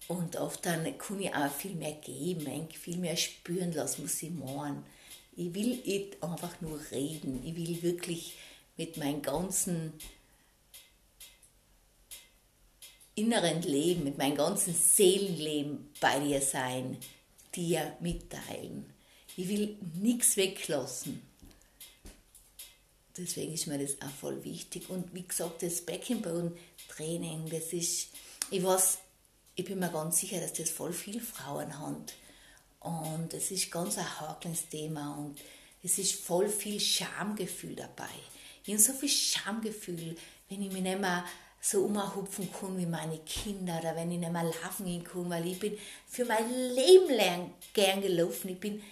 Und 0.08 0.36
oft 0.36 0.64
dann 0.66 0.98
kann 0.98 1.20
ich 1.20 1.34
auch 1.34 1.50
viel 1.50 1.74
mehr 1.74 1.94
geben, 1.94 2.68
viel 2.70 2.98
mehr 2.98 3.16
spüren 3.16 3.72
lassen, 3.72 4.04
was 4.04 4.22
ich 4.22 4.30
machen. 4.30 4.84
Ich 5.36 5.52
will 5.52 5.82
einfach 6.20 6.60
nur 6.60 6.80
reden. 6.90 7.44
Ich 7.44 7.56
will 7.56 7.82
wirklich 7.82 8.34
mit 8.76 8.96
meinem 8.96 9.22
ganzen 9.22 9.92
inneren 13.14 13.62
Leben, 13.62 14.04
mit 14.04 14.18
meinem 14.18 14.36
ganzen 14.36 14.74
Seelenleben 14.74 15.90
bei 16.00 16.20
dir 16.20 16.40
sein, 16.40 16.98
dir 17.54 17.96
mitteilen. 18.00 18.92
Ich 19.36 19.48
will 19.48 19.76
nichts 19.94 20.36
weglassen. 20.36 21.22
Deswegen 23.18 23.54
ist 23.54 23.66
mir 23.66 23.78
das 23.78 24.00
auch 24.02 24.14
voll 24.20 24.44
wichtig. 24.44 24.90
Und 24.90 25.14
wie 25.14 25.22
gesagt, 25.22 25.62
das 25.62 25.80
Beckenbodentraining, 25.80 27.48
das 27.50 27.72
ist, 27.72 28.08
ich 28.50 28.62
weiß, 28.62 28.98
ich 29.54 29.64
bin 29.64 29.78
mir 29.78 29.90
ganz 29.90 30.18
sicher, 30.18 30.40
dass 30.40 30.52
das 30.52 30.70
voll 30.70 30.92
viele 30.92 31.20
Frauen 31.20 31.78
haben. 31.78 32.04
Und 32.80 33.34
es 33.34 33.50
ist 33.50 33.70
ganz 33.70 33.98
ein 33.98 34.20
hakles 34.20 34.68
Thema 34.68 35.16
und 35.16 35.38
es 35.82 35.98
ist 35.98 36.14
voll 36.14 36.48
viel 36.48 36.78
Schamgefühl 36.78 37.74
dabei. 37.74 38.08
Ich 38.64 38.72
habe 38.72 38.82
so 38.82 38.92
viel 38.92 39.08
Schamgefühl, 39.08 40.16
wenn 40.48 40.62
ich 40.62 40.72
mich 40.72 40.82
nicht 40.82 41.00
mehr 41.00 41.24
so 41.60 41.84
umhupfen 41.84 42.48
kann 42.52 42.78
wie 42.78 42.86
meine 42.86 43.18
Kinder 43.18 43.78
oder 43.80 43.96
wenn 43.96 44.12
ich 44.12 44.18
nicht 44.18 44.32
mehr 44.32 44.44
laufen 44.44 45.02
kann, 45.02 45.30
weil 45.30 45.46
ich 45.46 45.58
bin 45.58 45.76
für 46.06 46.24
mein 46.24 46.48
Leben 46.74 47.10
lang 47.16 47.50
gern 47.72 48.02
gelaufen. 48.02 48.50
Ich 48.50 48.60
bin 48.60 48.82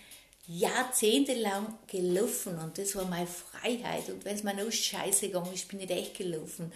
jahrzehntelang 0.47 1.79
gelaufen 1.87 2.59
und 2.59 2.77
das 2.77 2.95
war 2.95 3.07
meine 3.07 3.27
Freiheit. 3.27 4.09
Und 4.11 4.25
wenn 4.25 4.37
es 4.37 4.43
mir 4.43 4.55
noch 4.55 4.71
scheiße 4.71 5.29
gegangen 5.29 5.53
ist, 5.55 5.69
bin 5.69 5.81
ich 5.81 5.91
echt 5.91 6.17
gelaufen. 6.17 6.73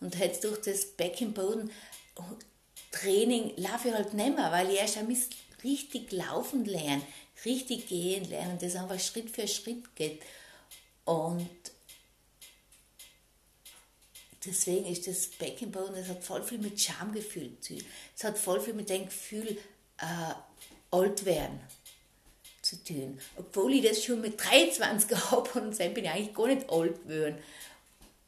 Und 0.00 0.18
jetzt 0.18 0.42
durch 0.44 0.60
das 0.60 0.84
Beckenboden 0.84 1.70
Training 2.90 3.54
laufe 3.56 3.88
ich 3.88 3.94
halt 3.94 4.12
nicht 4.12 4.36
mehr, 4.36 4.50
weil 4.52 4.70
ich 4.70 4.78
erst 4.78 4.98
einmal 4.98 5.16
richtig 5.64 6.12
laufen 6.12 6.64
lernen, 6.64 7.02
richtig 7.44 7.88
gehen 7.88 8.28
lernen, 8.28 8.58
das 8.60 8.76
einfach 8.76 9.00
Schritt 9.00 9.30
für 9.30 9.46
Schritt 9.48 9.94
geht. 9.96 10.20
Und 11.04 11.48
deswegen 14.44 14.86
ist 14.86 15.06
das 15.06 15.28
Beckenboden, 15.28 15.94
das 15.94 16.08
hat 16.08 16.24
voll 16.24 16.42
viel 16.42 16.58
mit 16.58 16.80
Schamgefühl 16.80 17.56
zu. 17.60 17.78
Es 18.16 18.24
hat 18.24 18.36
voll 18.36 18.60
viel 18.60 18.74
mit 18.74 18.90
dem 18.90 19.06
Gefühl, 19.06 19.56
äh, 19.98 20.34
alt 20.90 21.24
werden 21.24 21.60
zu 22.72 22.84
tun. 22.84 23.18
Obwohl 23.36 23.74
ich 23.74 23.88
das 23.88 24.04
schon 24.04 24.20
mit 24.20 24.42
23 24.42 25.08
gehabt 25.08 25.54
habe 25.54 25.66
und 25.66 25.78
dann 25.78 25.94
bin 25.94 26.04
ich 26.04 26.10
eigentlich 26.10 26.34
gar 26.34 26.46
nicht 26.48 26.70
alt 26.70 27.02
geworden. 27.06 27.38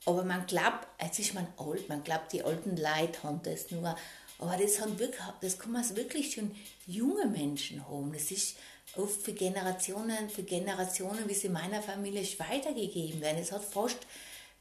Aber 0.06 0.24
man 0.24 0.46
glaubt, 0.46 0.86
jetzt 1.00 1.18
ist 1.18 1.34
man 1.34 1.46
alt, 1.56 1.88
man 1.88 2.04
glaubt, 2.04 2.32
die 2.32 2.42
alten 2.42 2.76
Leute 2.76 3.22
haben 3.22 3.40
das 3.42 3.70
nur. 3.70 3.96
Aber 4.38 4.56
das, 4.56 4.80
haben 4.80 4.98
wirklich, 4.98 5.22
das 5.40 5.58
kann 5.58 5.72
man 5.72 5.96
wirklich 5.96 6.34
schon 6.34 6.54
junge 6.86 7.26
Menschen 7.26 7.88
haben. 7.88 8.12
Das 8.12 8.30
ist 8.30 8.56
oft 8.96 9.22
für 9.22 9.32
Generationen, 9.32 10.28
für 10.28 10.42
Generationen, 10.42 11.26
wie 11.26 11.34
sie 11.34 11.46
in 11.46 11.54
meiner 11.54 11.80
Familie 11.80 12.26
weitergegeben 12.38 13.20
werden. 13.20 13.38
Es 13.38 13.52
hat 13.52 13.64
fast, 13.64 13.98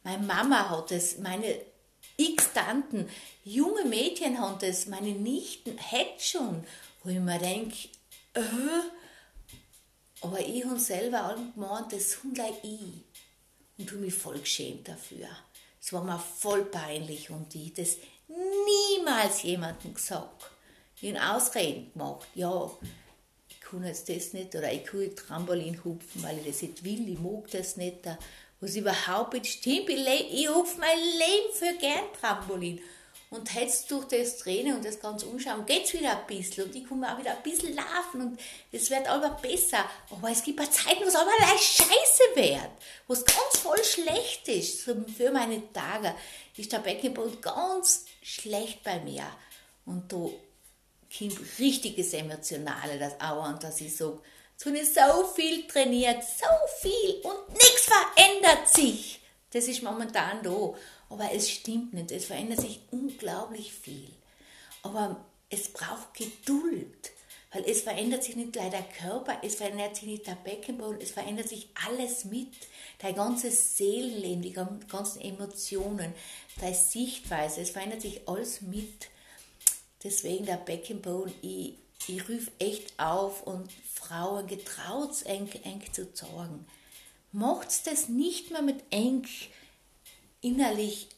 meine 0.04 0.24
Mama 0.24 0.70
hat 0.70 0.92
es, 0.92 1.18
meine 1.18 1.60
X-Tanten, 2.16 3.10
junge 3.44 3.86
Mädchen 3.86 4.40
haben 4.40 4.60
das, 4.60 4.86
meine 4.86 5.12
Nichten 5.12 5.78
hätten 5.78 6.20
schon, 6.20 6.64
wo 7.04 7.10
ich 7.10 7.20
mir 7.20 7.40
denke, 7.40 7.90
äh, 8.34 8.42
aber 10.24 10.40
ich 10.40 10.66
habe 10.66 10.80
selber 10.80 11.32
auch 11.32 11.54
gemeint, 11.54 11.92
das 11.92 12.18
habe 12.24 12.58
ich. 12.64 12.80
Und 13.78 13.92
habe 13.92 14.02
mich 14.02 14.14
voll 14.14 14.40
geschämt 14.40 14.88
dafür. 14.88 15.28
Es 15.82 15.92
war 15.92 16.04
mir 16.04 16.18
voll 16.18 16.64
peinlich 16.66 17.30
und 17.30 17.54
ich 17.56 17.74
das 17.74 17.98
niemals 18.28 19.44
jemandem 19.44 19.94
gesagt. 19.94 20.50
Ich 21.02 21.14
habe 21.14 21.36
Ausreden 21.36 21.92
gemacht. 21.92 22.28
Ja, 22.36 22.72
ich 23.50 23.60
kann 23.60 23.84
jetzt 23.84 24.08
das 24.08 24.32
nicht 24.32 24.56
oder 24.56 24.72
ich 24.72 24.86
kann 24.86 25.02
nicht 25.02 25.18
Trampolin 25.18 25.84
hupfen, 25.84 26.24
weil 26.24 26.38
ich 26.40 26.46
das 26.46 26.62
nicht 26.62 26.84
will, 26.86 27.10
ich 27.10 27.20
mag 27.20 27.52
das 27.52 27.76
nicht. 27.76 28.08
Was 28.62 28.76
überhaupt 28.78 29.34
nicht 29.34 29.48
stimmt, 29.48 29.90
ich 29.90 30.48
hupfe 30.48 30.80
mein 30.80 30.98
Leben 30.98 31.54
für 31.54 31.78
gern 31.80 32.06
Trampolin. 32.20 32.80
Und 33.34 33.52
jetzt 33.56 33.90
durch 33.90 34.06
das 34.06 34.38
Training 34.38 34.76
und 34.76 34.86
das 34.86 35.00
ganze 35.00 35.26
Umschauen 35.26 35.66
geht 35.66 35.86
es 35.86 35.94
wieder 35.94 36.20
ein 36.20 36.28
bisschen 36.28 36.66
und 36.66 36.76
ich 36.76 36.88
komme 36.88 37.12
auch 37.12 37.18
wieder 37.18 37.36
ein 37.36 37.42
bisschen 37.42 37.76
laufen 37.76 38.22
und 38.22 38.40
es 38.72 38.92
wird 38.92 39.08
aber 39.08 39.32
besser. 39.42 39.84
Aber 40.12 40.30
es 40.30 40.44
gibt 40.44 40.62
auch 40.62 40.70
Zeiten, 40.70 41.04
wo 41.04 41.08
es 41.08 41.16
aber 41.16 41.32
scheiße 41.58 42.24
wird, 42.36 42.70
wo 43.08 43.14
es 43.14 43.26
ganz 43.26 43.58
voll 43.58 43.84
schlecht 43.84 44.48
ist. 44.50 44.82
Für 44.82 45.32
meine 45.32 45.74
Tage 45.74 46.14
ist 46.56 46.72
der 46.72 46.78
Beckenboden 46.78 47.42
ganz 47.42 48.06
schlecht 48.22 48.84
bei 48.84 49.00
mir. 49.00 49.26
Und 49.88 50.14
da 50.14 50.30
kommt 51.18 51.40
richtiges 51.58 52.14
Emotionale, 52.14 53.00
das 53.00 53.20
auch, 53.20 53.50
und 53.50 53.64
dass 53.64 53.82
ich 53.82 54.00
jetzt 54.00 54.02
habe 54.66 54.78
ich 54.78 54.94
so 54.94 55.28
viel 55.36 55.68
trainiert, 55.68 56.24
so 56.24 56.88
viel 56.88 57.16
und 57.24 57.50
nichts 57.50 57.86
verändert 57.86 58.70
sich. 58.70 59.20
Das 59.52 59.68
ist 59.68 59.82
momentan 59.82 60.44
da. 60.44 60.74
Aber 61.10 61.32
es 61.34 61.50
stimmt 61.50 61.94
nicht. 61.94 62.12
Es 62.12 62.26
verändert 62.26 62.62
sich 62.62 62.82
unglaublich 62.92 63.74
viel. 63.74 64.10
Aber 64.82 65.24
es 65.50 65.70
braucht 65.70 66.14
Geduld. 66.14 67.12
Weil 67.54 67.66
es 67.70 67.82
verändert 67.82 68.24
sich 68.24 68.36
nicht 68.36 68.54
gleich 68.54 68.72
der 68.72 68.82
Körper, 68.82 69.38
es 69.44 69.56
verändert 69.56 69.96
sich 69.96 70.06
nicht 70.06 70.26
der 70.26 70.36
Beckenboden, 70.44 71.00
es 71.00 71.12
verändert 71.12 71.48
sich 71.48 71.70
alles 71.86 72.26
mit. 72.26 72.52
Dein 72.98 73.14
ganzes 73.14 73.78
Seelenleben, 73.78 74.42
die 74.42 74.54
ganzen 74.54 75.22
Emotionen, 75.22 76.14
deine 76.60 76.74
Sichtweise, 76.74 77.62
es 77.62 77.70
verändert 77.70 78.02
sich 78.02 78.28
alles 78.28 78.62
mit. 78.62 79.10
Deswegen 80.04 80.48
der 80.48 80.58
Beckenboden, 80.58 81.32
ich, 81.44 81.76
ich 82.08 82.28
rufe 82.28 82.52
echt 82.58 83.00
auf 83.00 83.44
und 83.44 83.72
Frauen 83.94 84.48
getraut, 84.48 85.22
eng, 85.26 85.48
eng 85.64 85.82
zu 85.92 86.08
sorgen. 86.12 86.66
Macht 87.32 87.86
das 87.86 88.10
nicht 88.10 88.50
mehr 88.50 88.64
mit 88.64 88.84
eng 88.90 89.28
innerlich 90.44 91.10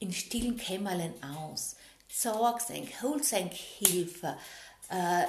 in 0.00 0.12
stillen 0.12 0.56
Kämmerlein 0.56 1.14
aus. 1.22 1.76
Sorg's 2.08 2.70
eng, 2.70 2.88
hol's 3.02 3.30
eng 3.32 3.50
Hilfe. 3.50 4.36
Äh, 4.88 5.26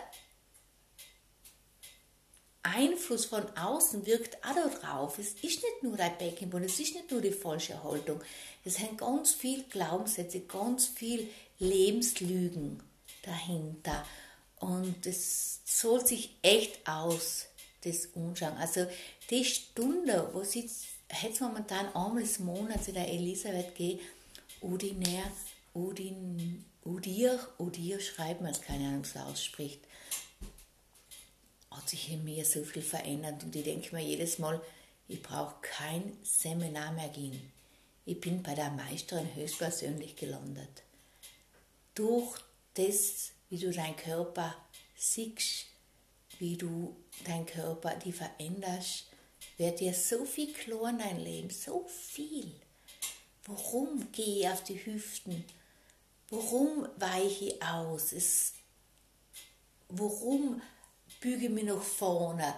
Einfluss 2.67 3.27
von 3.27 3.45
außen 3.57 4.07
wirkt 4.07 4.39
auch 4.45 4.81
darauf. 4.81 5.19
Es 5.19 5.35
ist 5.35 5.43
nicht 5.43 5.83
nur 5.83 5.97
der 5.97 6.11
Beckenboden, 6.11 6.67
es 6.67 6.81
ist 6.81 6.95
nicht 6.95 7.11
nur 7.11 7.21
die 7.21 7.31
falsche 7.31 7.83
Haltung. 7.83 8.21
Es 8.65 8.77
sind 8.77 8.99
ganz 8.99 9.33
viele 9.33 9.63
Glaubenssätze, 9.65 10.41
ganz 10.41 10.87
viele 10.87 11.27
Lebenslügen 11.59 12.83
dahinter. 13.23 14.05
Und 14.59 15.07
es 15.07 15.61
soll 15.65 16.05
sich 16.07 16.37
echt 16.43 16.87
aus, 16.89 17.47
das 17.85 18.09
anschauen. 18.15 18.57
Also 18.59 18.87
die 19.31 19.45
Stunde, 19.45 20.31
wo 20.33 20.43
sie 20.43 20.69
jetzt 21.23 21.41
momentan 21.41 21.87
einmal 21.95 22.23
des 22.23 22.39
Monats 22.39 22.89
in 22.89 22.95
der 22.95 23.09
Elisabeth 23.09 23.75
geht, 23.75 24.01
Udiner, 24.61 25.31
Udin, 25.75 26.65
Udir, 26.85 27.39
Udir 27.59 28.01
schreibt 28.01 28.41
man, 28.41 28.59
keine 28.61 28.89
Ahnung, 28.89 29.03
es 29.03 29.17
ausspricht, 29.17 29.81
hat 31.77 31.89
sich 31.89 32.11
in 32.11 32.25
mir 32.25 32.45
so 32.45 32.65
viel 32.65 32.83
verändert 32.83 33.43
und 33.45 33.55
ich 33.55 33.65
denke 33.65 33.95
mir 33.95 34.03
jedes 34.03 34.39
Mal, 34.39 34.61
ich 35.09 35.23
brauche 35.23 35.57
kein 35.61 36.17
Seminar 36.23 36.93
mehr 36.93 37.09
gehen. 37.11 37.53
Ich 38.05 38.21
bin 38.21 38.43
bei 38.43 38.55
der 38.55 38.71
Meisterin 38.71 39.35
höchstpersönlich 39.35 40.17
gelandet. 40.17 40.83
Durch 41.95 42.39
das, 42.75 43.33
wie 43.49 43.59
du 43.59 43.73
deinen 43.73 43.97
Körper 43.97 44.55
siehst, 44.97 45.67
wie 46.39 46.57
du 46.57 46.97
deinen 47.25 47.47
Körper 47.47 47.95
die 47.97 48.13
veränderst, 48.13 49.07
wird 49.59 49.81
dir 49.81 49.95
so 49.95 50.25
viel 50.25 50.53
klar 50.53 50.91
in 50.91 50.99
dein 50.99 51.21
Leben, 51.21 51.51
so 51.51 51.87
viel. 51.89 52.53
Warum 53.45 54.11
gehe 54.13 54.41
ich 54.41 54.49
auf 54.49 54.63
die 54.65 54.85
Hüften? 54.85 55.45
Warum 56.31 56.89
weiche 56.97 57.47
ich 57.47 57.63
aus? 57.63 58.13
Es, 58.13 58.55
warum 59.89 60.61
büge 61.21 61.49
mich 61.49 61.65
nach 61.65 61.83
vorne, 61.83 62.55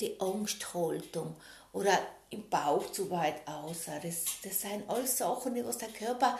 die 0.00 0.18
Angsthaltung 0.20 1.36
oder 1.72 1.98
im 2.30 2.48
Bauch 2.48 2.90
zu 2.90 3.10
weit 3.10 3.46
aus. 3.46 3.86
Das, 4.02 4.24
das 4.42 4.60
sind 4.60 4.88
alles 4.88 5.18
Sachen, 5.18 5.54
die 5.54 5.64
was 5.64 5.78
der 5.78 5.88
Körper 5.88 6.38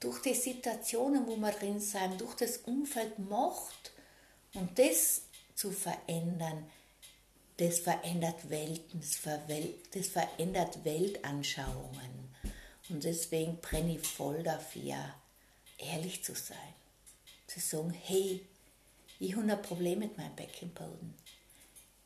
durch 0.00 0.20
die 0.22 0.34
Situationen, 0.34 1.26
wo 1.26 1.36
wir 1.36 1.52
drin 1.52 1.80
sind, 1.80 2.20
durch 2.20 2.34
das 2.34 2.58
Umfeld 2.58 3.18
macht. 3.18 3.92
Und 4.54 4.78
das 4.78 5.22
zu 5.54 5.70
verändern, 5.70 6.70
das 7.58 7.80
verändert 7.80 8.48
Welten, 8.48 9.00
das 9.92 10.06
verändert 10.08 10.84
Weltanschauungen. 10.84 12.34
Und 12.88 13.04
deswegen 13.04 13.58
brenne 13.60 13.96
ich 13.96 14.06
voll 14.06 14.42
dafür, 14.42 14.96
ehrlich 15.76 16.24
zu 16.24 16.34
sein. 16.34 16.56
Zu 17.46 17.60
sagen, 17.60 17.90
hey, 17.90 18.46
ich 19.18 19.34
habe 19.36 19.50
ein 19.50 19.62
Problem 19.62 19.98
mit 19.98 20.16
meinem 20.16 20.34
Beckenboden. 20.36 21.14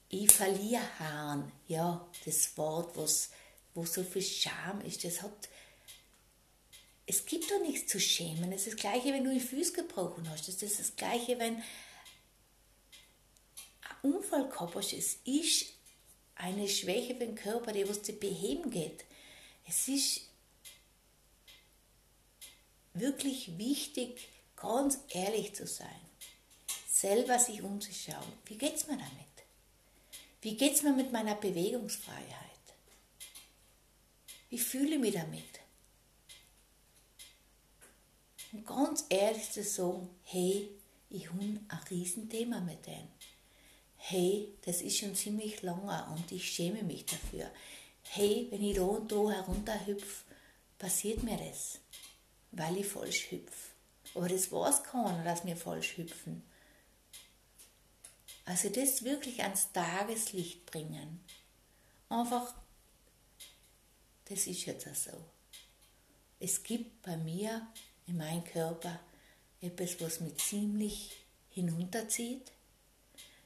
Ich 0.09 0.31
verliere 0.31 0.99
Haaren. 0.99 1.53
Ja, 1.69 2.07
das 2.25 2.57
Wort, 2.57 2.97
was, 2.97 3.31
wo 3.75 3.85
so 3.85 4.03
viel 4.03 4.23
Scham 4.23 4.81
ist, 4.83 5.05
das 5.05 5.23
hat. 5.23 5.49
Es 7.07 7.27
gibt 7.27 7.51
doch 7.51 7.61
nichts 7.61 7.91
zu 7.91 8.01
schämen. 8.01 8.53
Es 8.53 8.67
ist 8.67 8.75
das 8.75 8.81
Gleiche, 8.81 9.13
wenn 9.13 9.25
du 9.25 9.33
die 9.33 9.41
Füße 9.41 9.73
gebrochen 9.73 10.29
hast. 10.31 10.49
Das 10.49 10.63
ist 10.63 10.79
das 10.79 10.97
Gleiche, 10.97 11.39
wenn 11.39 11.57
ein 11.57 11.65
Unfall 14.03 14.49
gehabt 14.49 14.75
hast. 14.75 14.93
Es 14.93 15.19
ist 15.25 15.73
eine 16.37 16.69
Schwäche 16.69 17.15
für 17.15 17.27
den 17.27 17.35
Körper, 17.35 17.73
die 17.73 17.89
was 17.89 18.03
zu 18.03 18.13
beheben 18.13 18.71
geht. 18.71 19.05
Es 19.69 19.89
ist 19.89 20.23
wirklich 22.95 23.59
wichtig, 23.59 24.29
ganz 24.57 24.99
ehrlich 25.11 25.55
zu 25.55 25.67
sein 25.67 26.12
selber 27.03 27.37
sich 27.41 27.63
umzuschauen. 27.63 28.33
Wie 28.47 28.57
geht 28.57 28.77
es 28.77 28.87
mir 28.87 28.97
damit? 28.97 29.37
Wie 30.41 30.57
geht 30.57 30.75
es 30.75 30.83
mir 30.83 30.93
mit 30.93 31.11
meiner 31.11 31.35
Bewegungsfreiheit? 31.35 32.65
Wie 34.49 34.59
fühle 34.59 34.95
ich 34.95 35.01
mich 35.01 35.15
damit? 35.15 35.61
Und 38.53 38.67
ganz 38.67 39.05
ehrlich 39.09 39.51
zu 39.51 39.65
sagen, 39.65 40.09
hey, 40.23 40.71
ich 41.11 41.29
habe 41.29 41.41
ein 41.41 41.69
Riesenthema 41.91 42.61
mit 42.61 42.87
denen. 42.87 43.09
Hey, 43.97 44.55
das 44.65 44.81
ist 44.81 44.99
schon 44.99 45.17
ziemlich 45.17 45.63
lange 45.63 46.07
und 46.15 46.31
ich 46.31 46.53
schäme 46.53 46.85
mich 46.85 47.07
dafür. 47.07 47.51
Hey, 48.03 48.47
wenn 48.51 48.63
ich 48.63 48.77
da 48.77 48.83
und 48.83 49.11
da 49.11 49.29
herunterhüpfe, 49.29 50.25
passiert 50.79 51.25
mir 51.25 51.37
das, 51.37 51.81
weil 52.53 52.77
ich 52.79 52.87
falsch 52.87 53.33
hüpfe. 53.33 53.71
Aber 54.15 54.29
das 54.29 54.53
weiß 54.53 54.85
keiner, 54.85 55.25
dass 55.25 55.45
wir 55.45 55.57
falsch 55.57 55.97
hüpfen. 55.97 56.43
Also 58.45 58.69
das 58.69 59.05
wirklich 59.05 59.43
ans 59.43 59.73
Tageslicht 59.73 60.67
bringen. 60.67 61.21
Einfach, 62.09 62.55
das 64.27 64.47
ist 64.47 64.67
jetzt 64.67 64.89
auch 64.89 64.95
so. 64.95 65.25
Es 66.41 66.63
gibt 66.63 67.03
bei 67.03 67.17
mir 67.17 67.67
in 68.07 68.17
meinem 68.17 68.45
Körper 68.45 68.99
etwas, 69.61 70.01
was 70.01 70.21
mich 70.21 70.37
ziemlich 70.39 71.13
hinunterzieht. 71.51 72.51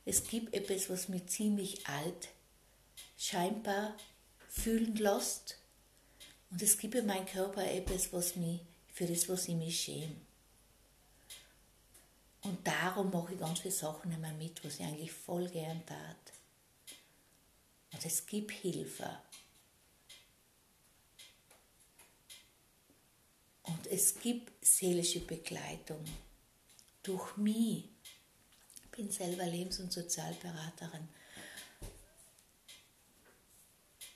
Es 0.04 0.26
gibt 0.26 0.54
etwas, 0.54 0.88
was 0.88 1.08
mich 1.08 1.26
ziemlich 1.26 1.86
alt 1.86 2.28
scheinbar 3.18 3.96
fühlen 4.48 4.96
lässt. 4.96 5.58
Und 6.50 6.62
es 6.62 6.78
gibt 6.78 6.94
in 6.94 7.06
meinem 7.06 7.26
Körper 7.26 7.64
etwas, 7.70 8.12
was 8.12 8.36
mich, 8.36 8.60
für 8.94 9.06
das, 9.06 9.28
was 9.28 9.48
ich 9.48 9.54
mich 9.54 9.78
schäme. 9.78 10.25
Und 12.46 12.64
darum 12.64 13.10
mache 13.10 13.32
ich 13.32 13.40
ganz 13.40 13.58
viele 13.58 13.74
Sachen 13.74 14.12
immer 14.12 14.32
mit, 14.34 14.64
was 14.64 14.78
ich 14.78 14.86
eigentlich 14.86 15.10
voll 15.10 15.48
gern 15.48 15.84
tat. 15.84 16.32
Und 17.92 18.06
es 18.06 18.24
gibt 18.24 18.52
Hilfe. 18.52 19.18
Und 23.64 23.88
es 23.88 24.20
gibt 24.20 24.64
seelische 24.64 25.18
Begleitung 25.20 26.04
durch 27.02 27.36
mich. 27.36 27.88
Ich 28.84 28.90
bin 28.92 29.10
selber 29.10 29.46
Lebens- 29.46 29.80
und 29.80 29.92
Sozialberaterin. 29.92 31.08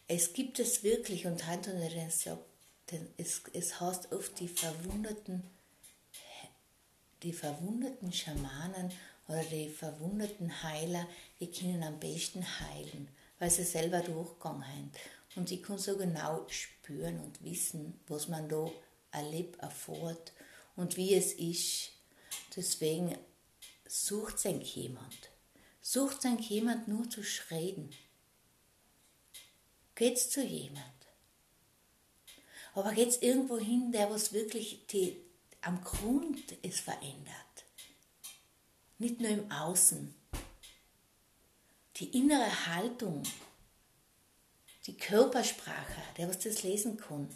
Es 0.07 0.33
gibt 0.33 0.61
es 0.61 0.85
wirklich, 0.85 1.27
und 1.27 1.33
und 1.33 2.13
sagt, 2.13 2.47
es, 3.17 3.43
es 3.53 3.81
heißt 3.81 4.13
oft 4.13 4.39
die 4.39 4.49
verwundeten 4.49 5.43
die 7.23 7.33
verwundeten 7.33 8.13
Schamanen 8.13 8.91
oder 9.29 9.45
die 9.45 9.69
verwundeten 9.69 10.63
Heiler, 10.63 11.07
die 11.39 11.51
können 11.51 11.83
am 11.83 12.01
besten 12.01 12.45
heilen, 12.61 13.09
weil 13.39 13.51
sie 13.51 13.65
selber 13.65 14.01
durchgegangen 14.01 14.65
sind. 14.75 14.97
Und 15.37 15.49
sie 15.49 15.63
können 15.63 15.79
so 15.79 15.97
genau 15.97 16.47
spüren 16.49 17.21
und 17.21 17.43
wissen, 17.45 18.01
was 18.09 18.29
man 18.29 18.49
da 18.49 18.69
erlebt, 19.13 19.61
erfährt 19.61 20.33
und 20.77 20.97
wie 20.97 21.15
es 21.15 21.33
ist. 21.35 21.93
Deswegen 22.57 23.17
sucht 23.87 24.39
sich 24.39 24.77
jemand. 24.77 25.31
Sucht 25.81 26.23
sich 26.23 26.51
jemand 26.51 26.89
nur 26.89 27.09
zu 27.09 27.23
reden. 27.51 27.91
Geht's 29.95 30.31
zu 30.31 30.43
jemand. 30.45 30.85
Aber 32.75 32.93
geht's 32.93 33.19
irgendwo 33.19 33.59
hin, 33.59 33.93
der 33.93 34.11
was 34.11 34.33
wirklich 34.33 34.87
die, 34.87 35.21
am 35.63 35.83
Grund 35.83 36.57
es 36.63 36.81
verändert. 36.81 37.65
Nicht 38.99 39.21
nur 39.21 39.31
im 39.31 39.51
Außen. 39.51 40.15
Die 41.97 42.17
innere 42.17 42.67
Haltung, 42.67 43.23
die 44.87 44.97
Körpersprache, 44.97 46.03
der 46.17 46.29
was 46.29 46.39
das 46.39 46.63
lesen 46.63 46.97
kann. 46.97 47.29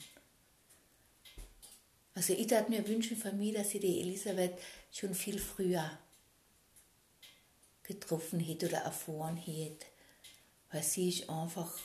Also 2.15 2.33
ich 2.33 2.51
würde 2.51 2.71
mir 2.71 2.87
wünschen 2.87 3.17
von 3.17 3.37
mir, 3.39 3.53
dass 3.55 3.75
ich 3.75 3.81
die 3.81 4.01
Elisabeth 4.01 4.59
schon 4.93 5.15
viel 5.15 5.39
früher 5.39 5.99
getroffen 7.83 8.41
hätte 8.41 8.69
oder 8.69 8.79
erfahren 8.79 9.37
hätte. 9.37 9.87
Weil 10.71 10.83
sie 10.83 11.09
ist 11.09 11.29
einfach, 11.29 11.79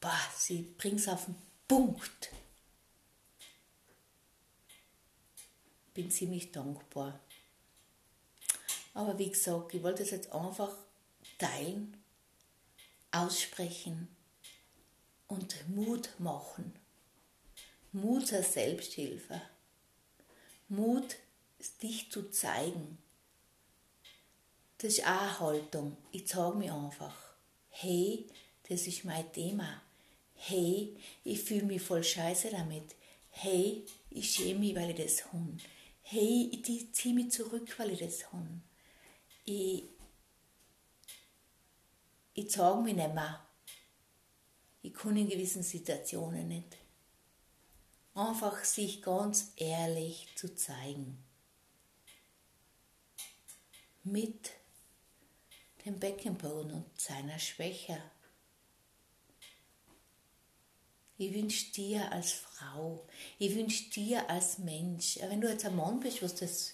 boah, 0.00 0.20
sie 0.36 0.62
bringt 0.78 1.00
es 1.00 1.08
auf 1.08 1.24
den 1.24 1.36
Punkt. 1.66 2.30
Bin 5.94 6.10
ziemlich 6.10 6.52
dankbar. 6.52 7.20
Aber 8.94 9.18
wie 9.18 9.30
gesagt, 9.30 9.74
ich 9.74 9.82
wollte 9.82 10.02
es 10.02 10.10
jetzt 10.10 10.32
einfach 10.32 10.74
teilen, 11.38 11.96
aussprechen 13.10 14.08
und 15.28 15.68
Mut 15.68 16.10
machen. 16.18 16.72
Mut 17.92 18.26
zur 18.26 18.42
Selbsthilfe. 18.42 19.40
Mut, 20.68 21.16
dich 21.82 22.10
zu 22.10 22.30
zeigen. 22.30 22.98
Das 24.78 24.94
ist 24.94 25.06
auch 25.06 25.20
eine 25.20 25.40
Haltung. 25.40 25.96
Ich 26.10 26.28
sage 26.28 26.56
mir 26.56 26.74
einfach, 26.74 27.14
hey, 27.68 28.26
das 28.68 28.86
ist 28.86 29.04
mein 29.04 29.30
Thema. 29.32 29.82
Hey, 30.34 30.96
ich 31.24 31.40
fühle 31.40 31.64
mich 31.64 31.82
voll 31.82 32.02
scheiße 32.02 32.50
damit. 32.50 32.96
Hey, 33.30 33.84
ich 34.10 34.34
schäme 34.34 34.60
mich, 34.60 34.74
weil 34.74 34.90
ich 34.90 34.96
das 34.96 35.24
habe 35.32 35.56
hey, 36.12 36.50
ich 36.52 36.94
ziehe 36.94 37.14
mich 37.14 37.30
zurück, 37.30 37.74
weil 37.78 37.92
ich 37.92 38.00
das 38.00 38.30
habe. 38.30 38.60
Ich, 39.46 39.84
ich 42.34 42.50
zeige 42.50 42.82
mich 42.82 42.94
nicht 42.94 43.14
mehr. 43.14 43.46
Ich 44.82 44.92
kann 44.92 45.16
in 45.16 45.28
gewissen 45.28 45.62
Situationen 45.62 46.48
nicht. 46.48 46.76
Einfach 48.14 48.62
sich 48.62 49.00
ganz 49.00 49.52
ehrlich 49.56 50.28
zu 50.36 50.54
zeigen. 50.54 51.24
Mit 54.04 54.50
dem 55.86 55.98
Beckenboden 55.98 56.72
und 56.72 57.00
seiner 57.00 57.38
Schwäche 57.38 58.02
Ich 61.18 61.34
wünsche 61.34 61.72
dir 61.72 62.10
als 62.10 62.32
Frau, 62.32 63.06
ich 63.38 63.54
wünsche 63.54 63.90
dir 63.90 64.28
als 64.30 64.58
Mensch, 64.58 65.18
wenn 65.20 65.40
du 65.40 65.48
jetzt 65.48 65.64
ein 65.64 65.76
Mann 65.76 66.00
bist, 66.00 66.22
was 66.22 66.34
das 66.34 66.72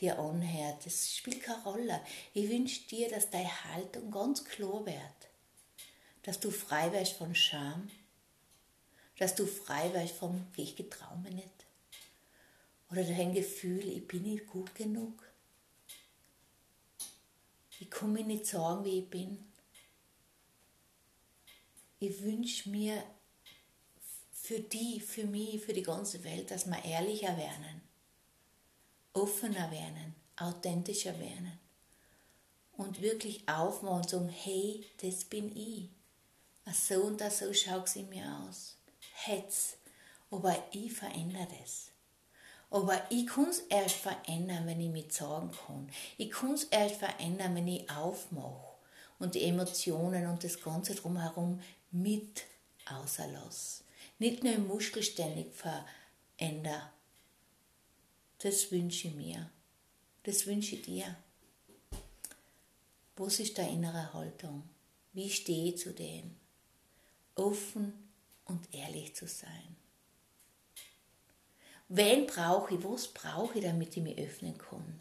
dir 0.00 0.18
anhört, 0.18 0.84
das 0.84 1.16
spielt 1.16 1.42
keine 1.42 1.62
Rolle. 1.64 2.00
Ich 2.34 2.48
wünsche 2.48 2.82
dir, 2.82 3.08
dass 3.08 3.30
deine 3.30 3.64
Haltung 3.64 4.10
ganz 4.10 4.44
klar 4.44 4.84
wird, 4.86 5.28
dass 6.22 6.38
du 6.38 6.50
frei 6.50 6.92
wirst 6.92 7.14
von 7.14 7.34
Scham, 7.34 7.90
dass 9.18 9.34
du 9.34 9.46
frei 9.46 9.92
wirst 9.94 10.14
vom 10.14 10.46
Ich 10.56 10.76
getraue 10.76 11.18
mir 11.18 11.32
nicht. 11.32 11.66
Oder 12.90 13.02
dein 13.02 13.34
Gefühl, 13.34 13.86
ich 13.88 14.06
bin 14.06 14.22
nicht 14.22 14.46
gut 14.46 14.74
genug. 14.74 15.22
Ich 17.80 17.90
kann 17.90 18.12
mir 18.12 18.24
nicht 18.24 18.46
sagen, 18.46 18.84
wie 18.84 19.00
ich 19.00 19.10
bin. 19.10 19.52
Ich 22.00 22.22
wünsche 22.22 22.70
mir 22.70 23.02
für 24.48 24.60
die, 24.60 24.98
für 24.98 25.26
mich, 25.26 25.60
für 25.60 25.74
die 25.74 25.82
ganze 25.82 26.24
Welt, 26.24 26.50
dass 26.50 26.64
wir 26.64 26.82
ehrlicher 26.82 27.36
werden, 27.36 27.82
offener 29.12 29.70
werden, 29.70 30.14
authentischer 30.38 31.20
werden 31.20 31.52
und 32.78 33.02
wirklich 33.02 33.46
aufmachen 33.46 33.98
und 33.98 34.08
sagen, 34.08 34.30
hey, 34.30 34.86
das 35.02 35.24
bin 35.24 35.54
ich. 35.54 35.90
So 36.72 37.02
und 37.02 37.20
so 37.30 37.52
schaut 37.52 37.90
sie 37.90 38.04
mir 38.04 38.24
aus. 38.48 38.78
Hetz. 39.12 39.76
Aber 40.30 40.56
ich 40.72 40.94
verändere 40.94 41.48
das. 41.60 41.88
Aber 42.70 43.02
ich 43.10 43.26
kann 43.26 43.50
es 43.50 43.58
erst 43.68 43.96
verändern, 43.96 44.66
wenn 44.66 44.80
ich 44.80 44.90
mich 44.90 45.12
sagen 45.12 45.50
kann. 45.66 45.90
Ich 46.16 46.30
kann 46.30 46.54
es 46.54 46.64
erst 46.64 46.96
verändern, 46.96 47.54
wenn 47.54 47.68
ich 47.68 47.90
aufmache 47.90 48.78
und 49.18 49.34
die 49.34 49.44
Emotionen 49.44 50.26
und 50.26 50.42
das 50.42 50.58
Ganze 50.58 50.94
drumherum 50.94 51.60
mit 51.90 52.44
außerlasse 52.86 53.87
nicht 54.18 54.42
nur 54.42 54.52
im 54.52 54.66
Muskel 54.66 55.02
ständig 55.02 55.54
verändere. 55.54 56.90
Das 58.38 58.70
wünsche 58.70 59.08
ich 59.08 59.14
mir. 59.14 59.50
Das 60.24 60.46
wünsche 60.46 60.76
ich 60.76 60.82
dir. 60.82 61.16
Was 63.16 63.40
ist 63.40 63.58
deine 63.58 63.72
innere 63.72 64.12
Haltung? 64.12 64.68
Wie 65.12 65.30
stehe 65.30 65.72
ich 65.72 65.78
zu 65.78 65.92
dem? 65.92 66.36
Offen 67.34 67.92
und 68.44 68.72
ehrlich 68.74 69.14
zu 69.14 69.26
sein. 69.26 69.76
Wen 71.88 72.26
brauche 72.26 72.74
ich? 72.74 72.84
Was 72.84 73.08
brauche 73.08 73.58
ich, 73.58 73.64
damit 73.64 73.96
ich 73.96 74.02
mich 74.02 74.18
öffnen 74.18 74.58
kann? 74.58 75.00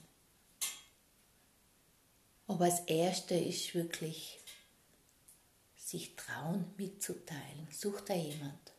Aber 2.47 2.67
das 2.67 2.79
Erste 2.81 3.35
ist 3.35 3.75
wirklich, 3.75 4.39
sich 5.75 6.15
trauen 6.15 6.65
mitzuteilen. 6.77 7.67
Such 7.71 8.01
da 8.01 8.13
jemand. 8.13 8.76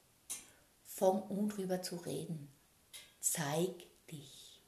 Fang 0.98 1.22
an 1.30 1.48
drüber 1.48 1.80
zu 1.80 1.94
reden. 1.96 2.50
Zeig 3.20 3.86
dich. 4.10 4.60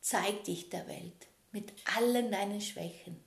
Zeig 0.00 0.44
dich 0.44 0.70
der 0.70 0.86
Welt 0.88 1.26
mit 1.52 1.70
allen 1.96 2.32
deinen 2.32 2.62
Schwächen. 2.62 3.22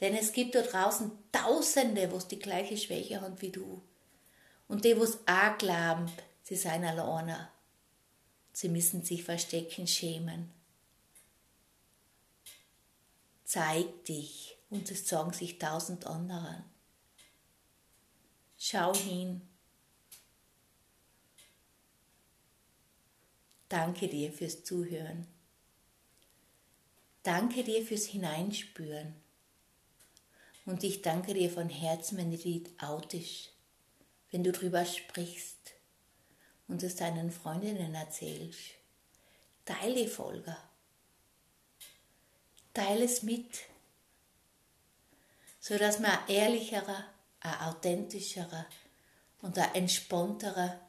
Denn 0.00 0.16
es 0.16 0.32
gibt 0.32 0.56
da 0.56 0.62
draußen 0.62 1.12
Tausende, 1.30 2.12
was 2.12 2.26
die 2.26 2.40
gleiche 2.40 2.76
Schwäche 2.76 3.20
haben 3.20 3.40
wie 3.40 3.50
du. 3.50 3.80
Und 4.66 4.84
die, 4.84 4.98
was 4.98 5.18
auch 5.26 5.56
glauben, 5.56 6.10
sie 6.42 6.56
seien 6.56 6.84
alleine. 6.84 7.48
Sie 8.52 8.68
müssen 8.68 9.04
sich 9.04 9.22
verstecken, 9.22 9.86
schämen. 9.86 10.50
Zeig 13.44 14.04
dich 14.04 14.56
und 14.68 14.90
es 14.90 15.08
sagen 15.08 15.32
sich 15.32 15.58
tausend 15.58 16.06
andere. 16.06 16.64
Schau 18.58 18.94
hin. 18.94 19.49
Danke 23.70 24.08
dir 24.08 24.32
fürs 24.32 24.64
Zuhören. 24.64 25.28
Danke 27.22 27.62
dir 27.62 27.86
fürs 27.86 28.06
Hineinspüren. 28.06 29.14
Und 30.66 30.82
ich 30.82 31.02
danke 31.02 31.34
dir 31.34 31.48
von 31.50 31.68
Herzen, 31.68 32.18
wenn 32.18 32.32
du 32.32 32.36
die 32.36 32.64
autisch, 32.80 33.50
wenn 34.32 34.42
du 34.42 34.50
drüber 34.50 34.84
sprichst 34.84 35.74
und 36.66 36.82
es 36.82 36.96
deinen 36.96 37.30
Freundinnen 37.30 37.94
erzählst. 37.94 38.74
Teile 39.64 40.02
die 40.02 40.08
Folge. 40.08 40.56
Teile 42.74 43.04
es 43.04 43.22
mit, 43.22 43.60
sodass 45.60 46.00
wir 46.00 46.22
ein 46.22 46.28
ehrlicherer, 46.28 47.04
ein 47.38 47.60
authentischerer 47.68 48.66
und 49.42 49.56
ein 49.58 49.76
entspannterer 49.76 50.80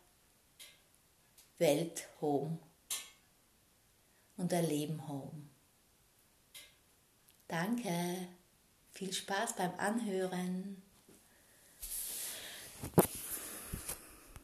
Welt 1.60 2.08
haben 2.20 2.60
und 4.42 4.54
ein 4.54 4.68
Leben 4.68 5.08
haben. 5.08 5.50
Danke, 7.48 8.28
viel 8.92 9.14
Spaß 9.14 9.56
beim 9.56 9.74
Anhören. 9.78 10.82